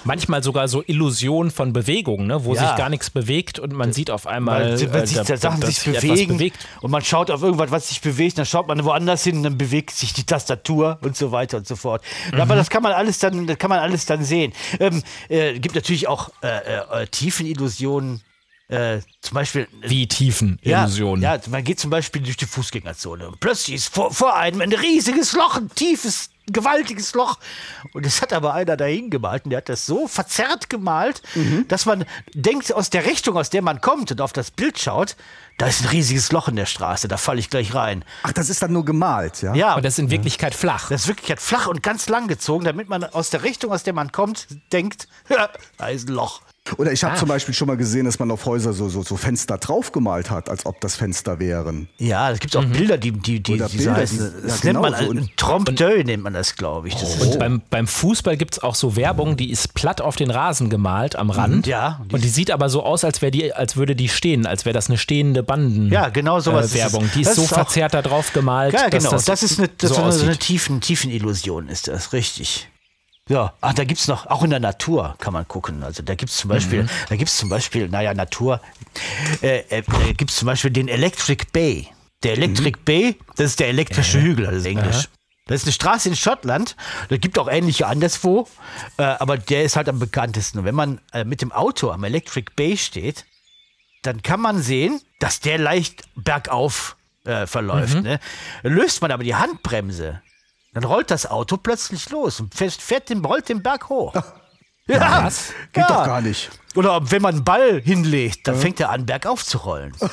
Manchmal 0.06 0.44
sogar 0.44 0.68
so 0.68 0.84
Illusionen 0.86 1.52
von 1.52 1.74
Bewegung, 1.74 2.28
ne? 2.28 2.44
wo 2.46 2.54
Ja. 2.56 2.68
sich 2.68 2.76
gar 2.78 2.90
nichts 2.90 3.10
bewegt 3.10 3.60
und 3.60 3.74
man 3.74 3.94
sieht 3.94 4.12
auf 4.12 4.28
einmal, 4.28 4.64
Weil 4.64 4.74
äh, 4.74 4.78
sich 5.08 5.18
da- 5.18 5.24
da 5.24 5.38
Sachen 5.38 5.62
sich 5.62 5.84
bewegen 5.84 6.38
bewegt. 6.38 6.58
und 6.82 6.92
man 6.92 7.04
schaut 7.04 7.32
auf 7.32 7.42
irgendwas, 7.42 7.72
was 7.72 7.90
sich 7.90 8.02
bewegt, 8.02 8.38
dann 8.38 8.46
schaut 8.46 8.68
man 8.68 8.84
woanders 8.84 9.24
hin, 9.24 9.44
dann 9.44 9.58
bewegt 9.58 9.92
sich 9.92 10.14
die 10.14 10.24
Tastatur 10.26 11.00
und 11.02 11.16
so 11.16 11.32
weiter 11.32 11.58
und 11.58 11.68
so 11.68 11.76
fort. 11.76 12.04
Mhm. 12.34 12.42
Aber 12.42 12.56
das 12.56 12.70
kann 12.70 12.84
man 12.84 12.92
alles 12.92 13.20
dann, 13.20 13.48
das 13.48 13.58
kann 13.58 13.70
man 13.70 13.80
alles 13.80 14.06
dann 14.06 14.24
sehen. 14.24 14.54
Ähm, 14.80 15.04
äh, 15.30 15.60
gibt 15.60 15.76
natürlich 15.76 16.08
auch 16.08 16.30
äh, 16.42 17.04
äh, 17.04 17.08
Tiefenillusionen. 17.08 18.22
Äh, 18.70 19.02
zum 19.22 19.36
Beispiel 19.36 19.68
Wie 19.86 20.08
Tiefenillusionen. 20.08 21.22
Ja, 21.22 21.36
ja, 21.36 21.42
man 21.50 21.64
geht 21.64 21.80
zum 21.80 21.90
Beispiel 21.92 22.22
durch 22.24 22.38
die 22.38 22.46
Fußgängerzone 22.46 23.28
und 23.28 23.40
plötzlich 23.40 23.76
ist 23.76 23.94
vor, 23.94 24.12
vor 24.12 24.36
einem 24.36 24.62
ein 24.62 24.72
riesiges 24.74 25.34
Loch, 25.34 25.58
ein 25.58 25.70
tiefes, 25.76 26.30
gewaltiges 26.52 27.14
Loch. 27.14 27.38
Und 27.94 28.06
es 28.06 28.22
hat 28.22 28.34
aber 28.34 28.54
einer 28.54 28.78
dahin 28.78 29.10
gemalt 29.10 29.46
und 29.46 29.52
der 29.52 29.58
hat 29.58 29.70
das 29.70 29.86
so 29.86 30.08
verzerrt 30.08 30.70
gemalt, 30.70 31.22
dass 31.68 31.86
man 31.86 32.06
denkt, 32.34 32.74
aus 32.74 32.90
der 32.90 33.06
Richtung, 33.06 33.38
aus 33.38 33.50
der 33.50 33.62
man 33.62 33.82
kommt 33.82 34.12
und 34.12 34.22
auf 34.22 34.34
das 34.34 34.52
Bild 34.52 34.80
schaut, 34.80 35.16
da 35.58 35.68
ist 35.68 35.82
ein 35.84 35.90
riesiges 35.90 36.32
Loch 36.32 36.48
in 36.48 36.56
der 36.56 36.66
Straße, 36.66 37.08
da 37.08 37.18
falle 37.18 37.40
ich 37.40 37.50
gleich 37.50 37.76
rein. 37.76 38.04
Ach, 38.24 38.34
das 38.34 38.50
ist 38.50 38.62
dann 38.64 38.74
nur 38.74 38.86
gemalt, 38.86 39.42
ja? 39.42 39.54
Ja, 39.54 39.70
Aber 39.74 39.82
das 39.82 39.94
ist 39.94 40.00
in 40.00 40.10
Wirklichkeit 40.10 40.56
flach. 40.56 40.90
das 40.90 41.02
ist 41.04 41.08
wirklich 41.08 41.30
halt 41.30 41.42
flach 41.42 41.68
und 41.68 41.84
ganz 41.84 42.10
lang 42.10 42.28
gezogen, 42.28 42.66
damit 42.66 42.90
man 42.90 43.04
aus 43.04 43.30
der 43.30 43.44
Richtung, 43.44 43.72
aus 43.72 43.84
der 43.84 43.94
man 43.94 44.12
kommt, 44.12 44.48
denkt, 44.72 45.08
da 45.78 45.88
ist 45.88 46.10
ein 46.10 46.14
Loch. 46.16 46.42
Oder 46.78 46.94
ich 46.94 47.04
habe 47.04 47.14
Ah. 47.16 47.18
zum 47.18 47.28
Beispiel 47.28 47.54
schon 47.54 47.68
mal 47.68 47.76
gesehen, 47.76 48.06
dass 48.06 48.20
man 48.20 48.32
auf 48.32 48.46
Häuser 48.46 48.72
so, 48.72 48.88
so, 48.88 49.04
so 49.04 49.18
Fenster 49.18 49.58
draufgemalt 49.58 50.30
hat, 50.32 50.50
als 50.50 50.66
ob 50.66 50.80
das 50.80 50.96
Fenster 50.96 51.38
wären. 51.38 51.90
Ja, 51.98 52.32
es 52.32 52.40
gibt 52.40 52.56
auch 52.56 52.64
Bilder, 52.64 52.98
die, 52.98 53.12
die, 53.12 53.42
die, 53.44 53.56
Oder 53.56 53.68
die 53.68 53.78
Bilder, 53.78 53.96
heißen, 53.98 54.18
die- 54.42 54.48
das 54.48 54.64
ja, 54.64 54.72
nennt 54.72 54.82
man 54.82 54.94
genau 54.94 55.06
so. 55.06 55.12
ein 55.20 55.30
Trompe-d'œil, 55.36 56.06
nennt 56.06 56.24
man 56.24 56.34
das, 56.34 56.56
glaube 56.56 56.88
ich. 56.88 56.96
Das 56.96 57.16
ist 57.16 57.22
Und 57.22 57.40
beim, 57.40 57.62
beim 57.70 57.86
Fußball 57.86 58.38
gibt 58.38 58.54
es 58.56 58.64
auch 58.64 58.76
so 58.76 58.96
Werbung, 58.96 59.36
die 59.36 59.52
ist 59.52 59.74
platt 59.74 60.00
auf 60.00 60.16
den 60.16 60.32
Rasen 60.32 60.70
gemalt 60.70 61.18
am 61.18 61.32
Rand. 61.32 61.66
Mhm. 61.66 61.70
Ja, 61.72 62.00
die 62.10 62.16
Und 62.16 62.24
die 62.24 62.30
sieht 62.30 62.50
aber 62.50 62.70
so 62.70 62.82
aus, 62.84 63.04
als, 63.04 63.20
die, 63.20 63.54
als 63.54 63.76
würde 63.76 63.96
die 63.96 64.08
stehen, 64.08 64.46
als 64.46 64.64
wäre 64.64 64.74
das 64.74 64.88
eine 64.90 64.98
stehende 64.98 65.44
Banden. 65.44 65.92
Ja, 65.92 66.08
genau 66.10 66.40
sowas 66.40 66.74
Äh. 66.74 66.78
Werbung. 66.80 67.10
Die 67.14 67.22
ist 67.22 67.28
Das 67.28 67.36
so 67.36 67.42
ist 67.44 67.52
auch- 67.54 67.58
verzerrt 67.58 67.94
da 67.94 68.02
drauf 68.02 68.32
gemalt. 68.32 68.74
Ja, 68.74 68.90
dass 68.90 69.04
genau. 69.04 69.12
das, 69.16 69.26
Das, 69.26 69.44
ist 69.44 69.60
eine, 69.60 69.68
das 69.68 69.90
so 69.90 69.96
so 69.98 70.02
eine, 70.04 70.12
so 70.14 70.26
eine 70.26 70.38
tiefen, 70.38 70.80
tiefen 70.80 71.12
Illusion, 71.12 71.68
ist 71.68 71.90
das, 71.90 72.14
richtig. 72.14 72.70
Ja, 73.30 73.54
ach, 73.62 73.74
da 73.74 73.86
gibt's 73.86 74.08
noch, 74.08 74.28
auch 74.28 74.44
in 74.44 74.50
der 74.50 74.60
Natur 74.60 75.16
kann 75.20 75.32
man 75.34 75.48
gucken. 75.48 75.82
Also 75.84 76.04
da 76.04 76.16
gibt's 76.16 76.38
zum 76.38 76.50
Beispiel, 76.50 76.88
da 77.08 77.16
gibt's 77.16 77.38
zum 77.38 77.48
Beispiel, 77.48 77.88
naja, 77.88 78.14
Natur, 78.14 78.60
äh, 79.42 79.60
äh, 79.70 79.84
da 79.84 80.12
gibt's 80.12 80.36
zum 80.36 80.48
Beispiel 80.48 80.72
den 80.72 80.90
Electric 80.90 81.46
Bay. 81.54 81.88
Der 82.24 82.34
Electric 82.34 82.80
Bay, 82.84 83.18
das 83.38 83.48
ist 83.52 83.60
der 83.60 83.70
elektrische 83.70 84.22
Hügel, 84.22 84.46
das 84.46 84.56
ist 84.56 84.66
Englisch. 84.66 85.10
Das 85.46 85.62
ist 85.62 85.66
eine 85.66 85.74
Straße 85.74 86.10
in 86.10 86.16
Schottland. 86.16 86.76
Da 87.10 87.18
gibt 87.18 87.38
auch 87.38 87.50
ähnliche 87.50 87.88
anderswo, 87.88 88.48
äh, 88.98 89.04
aber 89.04 89.38
der 89.38 89.64
ist 89.64 89.76
halt 89.76 89.90
am 89.90 90.00
bekanntesten. 90.00 90.60
Und 90.60 90.66
wenn 90.66 90.76
man 90.76 91.02
äh, 91.12 91.26
mit 91.26 91.42
dem 91.42 91.52
Auto 91.52 91.92
am 91.92 92.04
Electric 92.04 92.52
Bay 92.56 92.78
steht, 92.78 93.26
dann 94.04 94.22
kann 94.22 94.40
man 94.40 94.62
sehen, 94.62 95.02
dass 95.20 95.40
der 95.40 95.58
leicht 95.58 96.04
bergauf 96.16 96.96
äh, 97.26 97.46
verläuft. 97.46 98.04
Ne? 98.04 98.20
Löst 98.64 99.02
man 99.02 99.12
aber 99.12 99.24
die 99.24 99.36
Handbremse, 99.36 100.22
Dann 100.74 100.84
rollt 100.84 101.12
das 101.12 101.30
Auto 101.30 101.58
plötzlich 101.58 102.10
los 102.10 102.40
und 102.40 102.54
fährt, 102.56 102.74
fährt 102.74 103.10
den, 103.10 103.24
rollt 103.24 103.50
den 103.50 103.62
Berg 103.62 103.90
hoch. 103.90 104.14
Ja, 104.86 105.30
Geht 105.72 105.90
doch 105.90 106.06
gar 106.06 106.20
nicht. 106.20 106.50
Oder 106.76 107.10
wenn 107.10 107.22
man 107.22 107.36
einen 107.36 107.46
Ball 107.46 107.80
hinlegt, 107.80 108.46
dann 108.50 108.58
fängt 108.58 108.82
er 108.82 108.90
an, 108.90 109.06
bergauf 109.06 109.46
zu 109.46 109.60
rollen. 109.60 109.96
Ach, 110.02 110.10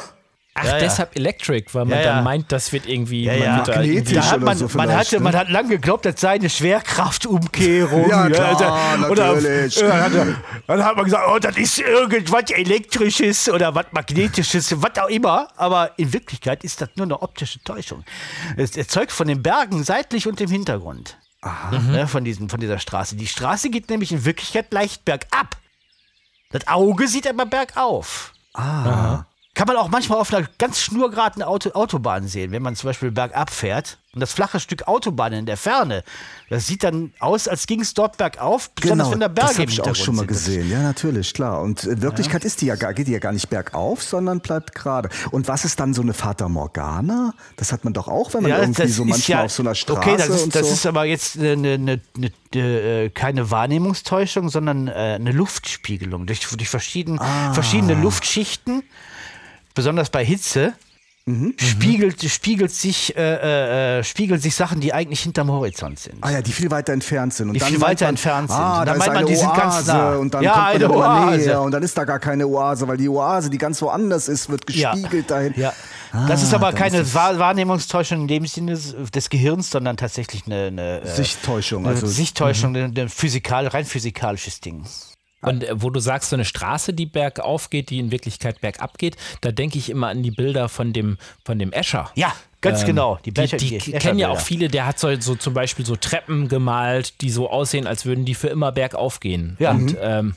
Ja, 0.64 0.72
ja. 0.72 0.78
deshalb 0.78 1.16
Electric, 1.16 1.66
weil 1.72 1.84
man 1.84 1.98
Ja, 1.98 2.04
ja. 2.04 2.14
dann 2.14 2.24
meint, 2.24 2.52
das 2.52 2.72
wird 2.72 2.86
irgendwie. 2.86 3.24
Ja, 3.24 3.34
ja. 3.34 3.62
da 3.62 4.30
hat 4.30 4.40
man, 4.40 4.56
so 4.56 4.68
man, 4.74 4.94
hatte, 4.94 5.16
ne? 5.16 5.22
man 5.22 5.36
hat 5.36 5.48
lange 5.48 5.68
geglaubt, 5.70 6.04
das 6.04 6.20
sei 6.20 6.32
eine 6.32 6.50
Schwerkraftumkehrung. 6.50 8.00
Ja, 8.10 8.28
klar, 8.28 9.10
oder, 9.10 9.34
natürlich. 9.34 9.78
Oder, 9.78 9.88
dann, 9.88 10.02
hat 10.02 10.42
dann 10.66 10.84
hat 10.84 10.96
man 10.96 11.04
gesagt, 11.04 11.24
oh, 11.28 11.38
das 11.38 11.56
ist 11.56 11.78
irgendwas 11.78 12.50
Elektrisches 12.50 13.48
oder 13.48 13.74
was 13.74 13.86
Magnetisches, 13.92 14.74
was 14.82 14.98
auch 14.98 15.08
immer. 15.08 15.48
Aber 15.56 15.92
in 15.96 16.12
Wirklichkeit 16.12 16.64
ist 16.64 16.80
das 16.80 16.88
nur 16.96 17.06
eine 17.06 17.20
optische 17.22 17.62
Täuschung. 17.62 18.04
Es 18.56 18.76
erzeugt 18.76 19.12
von 19.12 19.28
den 19.28 19.42
Bergen 19.42 19.84
seitlich 19.84 20.26
und 20.26 20.40
im 20.40 20.50
Hintergrund. 20.50 21.16
Ne, 21.70 22.06
von, 22.06 22.24
diesem, 22.24 22.50
von 22.50 22.60
dieser 22.60 22.78
Straße. 22.78 23.16
Die 23.16 23.26
Straße 23.26 23.70
geht 23.70 23.88
nämlich 23.88 24.12
in 24.12 24.24
Wirklichkeit 24.24 24.72
leicht 24.72 25.04
bergab. 25.04 25.56
Das 26.50 26.66
Auge 26.68 27.08
sieht 27.08 27.26
aber 27.26 27.46
bergauf. 27.46 28.32
Ah. 28.52 29.24
Kann 29.54 29.66
man 29.66 29.76
auch 29.76 29.88
manchmal 29.88 30.18
auf 30.20 30.32
einer 30.32 30.46
ganz 30.58 30.80
schnurgeraden 30.80 31.42
Auto 31.42 31.70
Autobahn 31.72 32.28
sehen, 32.28 32.52
wenn 32.52 32.62
man 32.62 32.76
zum 32.76 32.88
Beispiel 32.88 33.10
bergab 33.10 33.50
fährt 33.50 33.98
und 34.14 34.20
das 34.20 34.32
flache 34.32 34.60
Stück 34.60 34.86
Autobahn 34.86 35.32
in 35.32 35.44
der 35.44 35.56
Ferne, 35.56 36.04
das 36.48 36.68
sieht 36.68 36.84
dann 36.84 37.12
aus, 37.18 37.48
als 37.48 37.66
ging 37.66 37.80
es 37.80 37.92
dort 37.92 38.16
bergauf, 38.16 38.70
besonders 38.70 39.08
Genau, 39.08 39.12
wenn 39.12 39.20
da 39.20 39.28
Berge 39.28 39.48
das 39.50 39.58
habe 39.58 39.70
ich 39.70 39.80
auch 39.82 39.94
schon 39.96 40.14
mal 40.14 40.20
sind. 40.20 40.28
Gesehen. 40.28 40.70
Ja, 40.70 40.82
natürlich, 40.82 41.34
klar. 41.34 41.60
Und 41.62 41.82
in 41.82 42.00
Wirklichkeit 42.00 42.44
ist 42.44 42.60
die 42.60 42.66
ja 42.66 42.76
gar, 42.76 42.94
geht 42.94 43.08
die 43.08 43.12
ja 43.12 43.18
gar 43.18 43.32
nicht 43.32 43.50
bergauf, 43.50 44.02
sondern 44.04 44.38
bleibt 44.40 44.72
gerade. 44.74 45.08
Und 45.32 45.48
was 45.48 45.64
ist 45.64 45.80
dann 45.80 45.94
so 45.94 46.02
eine 46.02 46.14
Fata 46.14 46.48
Morgana? 46.48 47.34
Das 47.56 47.72
hat 47.72 47.82
man 47.84 47.92
doch 47.92 48.06
auch, 48.06 48.32
wenn 48.34 48.42
man 48.44 48.52
irgendwie 48.52 48.86
so 48.86 49.04
manchmal 49.04 49.46
auf 49.46 49.52
so 49.52 49.64
einer 49.64 49.74
Straße 49.74 49.98
Okay, 50.00 50.16
das, 50.16 50.28
ist, 50.28 50.42
und 50.44 50.54
das 50.54 50.68
so. 50.68 50.72
ist 50.74 50.86
aber 50.86 51.04
jetzt 51.06 51.36
eine, 51.36 51.50
eine, 51.52 51.72
eine, 51.72 52.00
eine, 52.54 52.60
äh, 52.80 53.10
keine 53.10 53.50
Wahrnehmungstäuschung, 53.50 54.48
sondern 54.48 54.86
äh, 54.86 54.92
eine 54.92 55.32
Luftspiegelung 55.32 56.26
durch, 56.26 56.40
durch 56.48 56.68
verschieden, 56.68 57.18
Ah. 57.20 57.52
verschiedene 57.52 57.94
Luftschichten, 57.94 58.84
besonders 59.80 60.10
bei 60.10 60.24
Hitze. 60.24 60.74
Mhm. 61.26 61.54
Spiegelt, 61.58 62.22
spiegelt, 62.30 62.72
sich, 62.72 63.14
äh, 63.16 63.98
äh, 63.98 64.04
spiegelt 64.04 64.42
sich 64.42 64.54
Sachen, 64.54 64.80
die 64.80 64.92
eigentlich 64.92 65.20
hinterm 65.20 65.50
Horizont 65.50 65.98
sind. 65.98 66.16
Ah 66.22 66.30
ja, 66.32 66.40
die 66.42 66.50
viel 66.50 66.70
weiter 66.70 66.92
entfernt 66.94 67.34
sind. 67.34 67.48
Und 67.48 67.54
Die 67.54 67.60
viel 67.60 67.80
weiter 67.80 68.06
man, 68.06 68.14
entfernt 68.14 68.50
sind. 68.50 68.58
Ah, 68.58 68.80
Und 68.80 68.86
da 68.88 68.92
dann 68.92 68.94
ist 68.94 69.06
meint 69.06 69.14
man, 69.14 69.26
die 69.26 69.36
sind 69.36 69.54
ganz 69.54 69.74
Oase 69.76 69.92
nah. 69.92 70.14
und 70.16 70.34
dann 70.34 70.42
Ja, 70.42 70.52
kommt 70.70 70.82
eine 70.84 70.90
Oase. 70.90 71.36
näher 71.36 71.60
und 71.62 71.72
dann 71.72 71.82
ist 71.82 71.96
da 71.96 72.04
gar 72.04 72.18
keine 72.18 72.46
Oase, 72.46 72.88
weil 72.88 72.96
die 72.96 73.08
Oase, 73.08 73.50
die 73.50 73.58
ganz 73.58 73.80
woanders 73.82 74.28
ist, 74.28 74.48
wird 74.48 74.68
Ja. 74.70 74.92
gespiegelt 74.92 75.30
dahin. 75.30 75.52
Ja. 75.56 75.72
Das 76.26 76.42
ist 76.42 76.52
Ah, 76.52 76.56
aber 76.56 76.72
keine 76.72 76.98
ist 77.00 77.14
Wahrnehmungstäuschung 77.14 78.22
in 78.22 78.28
dem 78.28 78.46
Sinne 78.46 78.76
des 79.14 79.28
Gehirns, 79.30 79.70
sondern 79.70 79.96
tatsächlich 79.98 80.46
eine, 80.46 80.66
eine 80.68 81.00
äh, 81.02 81.06
Sichttäuschung. 81.06 81.84
Eine 81.84 81.94
Also, 81.94 82.06
Sichttäuschung, 82.06 82.74
ein 82.76 82.96
ein 82.98 83.08
physikal, 83.08 83.66
rein 83.68 83.84
physikalisches 83.84 84.60
Ding. 84.60 84.84
Und 85.42 85.64
äh, 85.64 85.80
wo 85.82 85.90
du 85.90 86.00
sagst, 86.00 86.30
so 86.30 86.36
eine 86.36 86.44
Straße, 86.44 86.92
die 86.92 87.06
bergauf 87.06 87.70
geht, 87.70 87.90
die 87.90 87.98
in 87.98 88.10
Wirklichkeit 88.10 88.60
bergab 88.60 88.98
geht, 88.98 89.16
da 89.40 89.52
denke 89.52 89.78
ich 89.78 89.88
immer 89.90 90.08
an 90.08 90.22
die 90.22 90.30
Bilder 90.30 90.68
von 90.68 90.92
dem, 90.92 91.16
von 91.44 91.58
dem 91.58 91.72
Escher. 91.72 92.10
Ja, 92.14 92.32
ganz 92.60 92.80
Ähm, 92.82 92.86
genau. 92.88 93.18
Die, 93.24 93.30
Becher- 93.32 93.56
die, 93.56 93.78
die 93.78 93.92
kennen 93.92 94.18
ja 94.18 94.28
auch 94.28 94.40
viele, 94.40 94.68
der 94.68 94.86
hat 94.86 94.98
so, 94.98 95.18
so 95.20 95.34
zum 95.36 95.54
Beispiel 95.54 95.86
so 95.86 95.96
Treppen 95.96 96.48
gemalt, 96.48 97.20
die 97.22 97.30
so 97.30 97.48
aussehen, 97.48 97.86
als 97.86 98.04
würden 98.04 98.24
die 98.26 98.34
für 98.34 98.48
immer 98.48 98.70
bergauf 98.72 99.20
gehen. 99.20 99.56
Ja. 99.58 99.70
Und 99.70 99.92
Mhm. 99.92 99.98
ähm, 100.02 100.34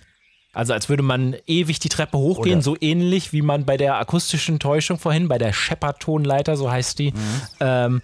also 0.53 0.71
als 0.73 0.87
würde 0.87 1.03
man 1.03 1.35
ewig 1.47 1.79
die 1.79 1.89
Treppe 1.89 2.17
hochgehen, 2.17 2.57
Oder- 2.57 2.61
so 2.63 2.77
ähnlich 2.79 3.33
wie 3.33 3.41
man 3.41 3.65
bei 3.65 3.75
der 3.75 3.97
akustischen 3.97 4.59
Täuschung 4.59 4.99
vorhin, 4.99 5.27
bei 5.27 5.37
der 5.39 5.51
Shepard-Tonleiter, 5.51 6.55
so 6.57 6.71
heißt 6.71 6.99
die, 6.99 7.11
Mhm. 7.11 7.17
ähm, 7.59 8.01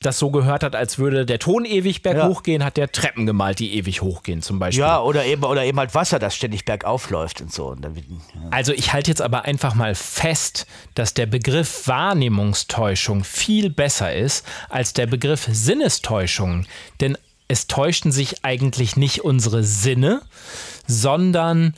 das 0.00 0.18
so 0.20 0.30
gehört 0.30 0.62
hat, 0.62 0.76
als 0.76 0.98
würde 0.98 1.26
der 1.26 1.40
Ton 1.40 1.64
ewig 1.64 2.02
berghoch 2.02 2.36
Ja. 2.36 2.42
gehen, 2.42 2.64
hat 2.64 2.76
der 2.76 2.92
Treppen 2.92 3.26
gemalt, 3.26 3.58
die 3.58 3.74
ewig 3.74 4.00
hochgehen 4.00 4.42
zum 4.42 4.60
Beispiel. 4.60 4.80
Ja, 4.82 5.00
oder 5.00 5.24
eben, 5.24 5.42
oder 5.42 5.64
eben 5.64 5.76
halt 5.78 5.92
Wasser, 5.94 6.20
das 6.20 6.36
ständig 6.36 6.64
bergauf 6.64 7.10
läuft 7.10 7.40
und 7.40 7.52
so. 7.52 7.66
Und 7.68 7.82
dann, 7.82 7.96
ja. 7.96 8.02
Also 8.50 8.72
ich 8.72 8.92
halte 8.92 9.10
jetzt 9.10 9.20
aber 9.20 9.44
einfach 9.44 9.74
mal 9.74 9.96
fest, 9.96 10.66
dass 10.94 11.14
der 11.14 11.26
Begriff 11.26 11.88
Wahrnehmungstäuschung 11.88 13.24
viel 13.24 13.70
besser 13.70 14.14
ist 14.14 14.46
als 14.68 14.92
der 14.92 15.06
Begriff 15.06 15.48
Sinnestäuschung. 15.50 16.66
Denn 17.00 17.18
es 17.48 17.66
täuschten 17.66 18.12
sich 18.12 18.44
eigentlich 18.44 18.96
nicht 18.96 19.24
unsere 19.24 19.64
Sinne, 19.64 20.22
sondern 20.86 21.74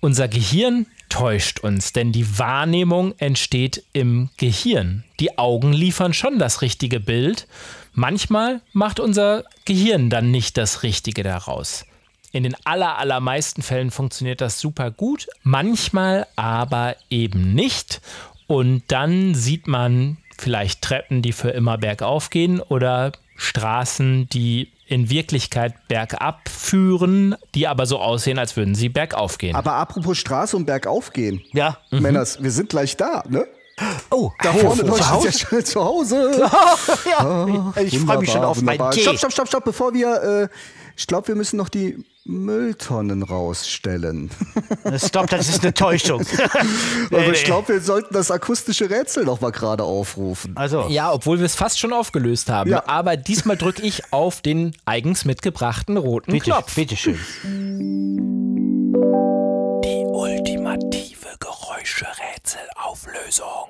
unser 0.00 0.28
Gehirn 0.28 0.86
täuscht 1.08 1.60
uns, 1.60 1.92
denn 1.92 2.12
die 2.12 2.38
Wahrnehmung 2.38 3.14
entsteht 3.18 3.84
im 3.92 4.30
Gehirn. 4.36 5.04
Die 5.20 5.38
Augen 5.38 5.72
liefern 5.72 6.12
schon 6.12 6.38
das 6.38 6.62
richtige 6.62 7.00
Bild. 7.00 7.46
Manchmal 7.92 8.60
macht 8.72 9.00
unser 9.00 9.44
Gehirn 9.64 10.10
dann 10.10 10.30
nicht 10.30 10.56
das 10.56 10.82
Richtige 10.82 11.22
daraus. 11.22 11.86
In 12.32 12.42
den 12.42 12.56
aller, 12.64 12.98
allermeisten 12.98 13.62
Fällen 13.62 13.92
funktioniert 13.92 14.40
das 14.40 14.58
super 14.58 14.90
gut, 14.90 15.28
manchmal 15.44 16.26
aber 16.34 16.96
eben 17.08 17.54
nicht. 17.54 18.00
Und 18.48 18.82
dann 18.88 19.34
sieht 19.34 19.68
man 19.68 20.16
vielleicht 20.36 20.82
Treppen, 20.82 21.22
die 21.22 21.32
für 21.32 21.50
immer 21.50 21.78
bergauf 21.78 22.30
gehen 22.30 22.60
oder 22.60 23.12
Straßen, 23.36 24.28
die 24.28 24.68
in 24.86 25.10
Wirklichkeit 25.10 25.74
bergab 25.88 26.48
führen, 26.48 27.34
die 27.54 27.66
aber 27.66 27.86
so 27.86 27.98
aussehen, 27.98 28.38
als 28.38 28.56
würden 28.56 28.74
sie 28.74 28.88
bergauf 28.88 29.38
gehen. 29.38 29.56
aber 29.56 29.72
apropos 29.74 30.18
Straße 30.18 30.56
und 30.56 30.66
bergauf 30.66 31.12
gehen. 31.12 31.42
ja. 31.52 31.78
Männers, 31.90 32.42
wir 32.42 32.50
sind 32.50 32.68
gleich 32.68 32.96
da, 32.96 33.22
ne? 33.28 33.46
Oh, 34.10 34.30
Da 34.40 34.52
vorne 34.52 34.84
zu 34.84 35.10
Hause? 35.10 35.26
ja 35.26 35.32
schon 35.32 35.64
zu 35.64 35.84
Hause. 35.84 36.48
ja, 37.10 37.72
ich 37.82 37.98
freue 37.98 38.18
mich 38.18 38.30
schon 38.30 38.44
auf 38.44 38.62
meinen. 38.62 38.90
Tee. 38.92 39.00
Stopp, 39.00 39.18
stopp, 39.18 39.32
stopp, 39.32 39.48
stopp, 39.48 39.64
bevor 39.64 39.92
wir, 39.92 40.22
äh, 40.44 40.48
ich 40.96 41.06
glaube, 41.06 41.28
wir 41.28 41.34
müssen 41.34 41.56
noch 41.56 41.68
die 41.68 42.04
Mülltonnen 42.26 43.22
rausstellen. 43.22 44.30
Stopp, 44.96 45.28
das 45.28 45.46
ist 45.48 45.62
eine 45.62 45.74
Täuschung. 45.74 46.20
Aber 47.10 47.20
Nee, 47.20 47.32
ich 47.32 47.44
glaube, 47.44 47.68
wir 47.74 47.80
sollten 47.82 48.14
das 48.14 48.30
akustische 48.30 48.88
Rätsel 48.88 49.24
noch 49.24 49.42
mal 49.42 49.52
gerade 49.52 49.84
aufrufen. 49.84 50.56
Also, 50.56 50.86
Ja, 50.88 51.12
obwohl 51.12 51.38
wir 51.38 51.44
es 51.46 51.54
fast 51.54 51.78
schon 51.78 51.92
aufgelöst 51.92 52.48
haben. 52.48 52.70
Ja. 52.70 52.84
Aber 52.86 53.16
diesmal 53.18 53.58
drücke 53.58 53.82
ich 53.82 54.10
auf 54.12 54.40
den 54.40 54.74
eigens 54.86 55.26
mitgebrachten 55.26 55.98
roten 55.98 56.32
bitte, 56.32 56.52
Knopf. 56.52 56.74
bitteschön. 56.74 57.18
Die 59.84 60.04
ultimative 60.06 61.28
Geräuscherätselauflösung. 61.40 63.68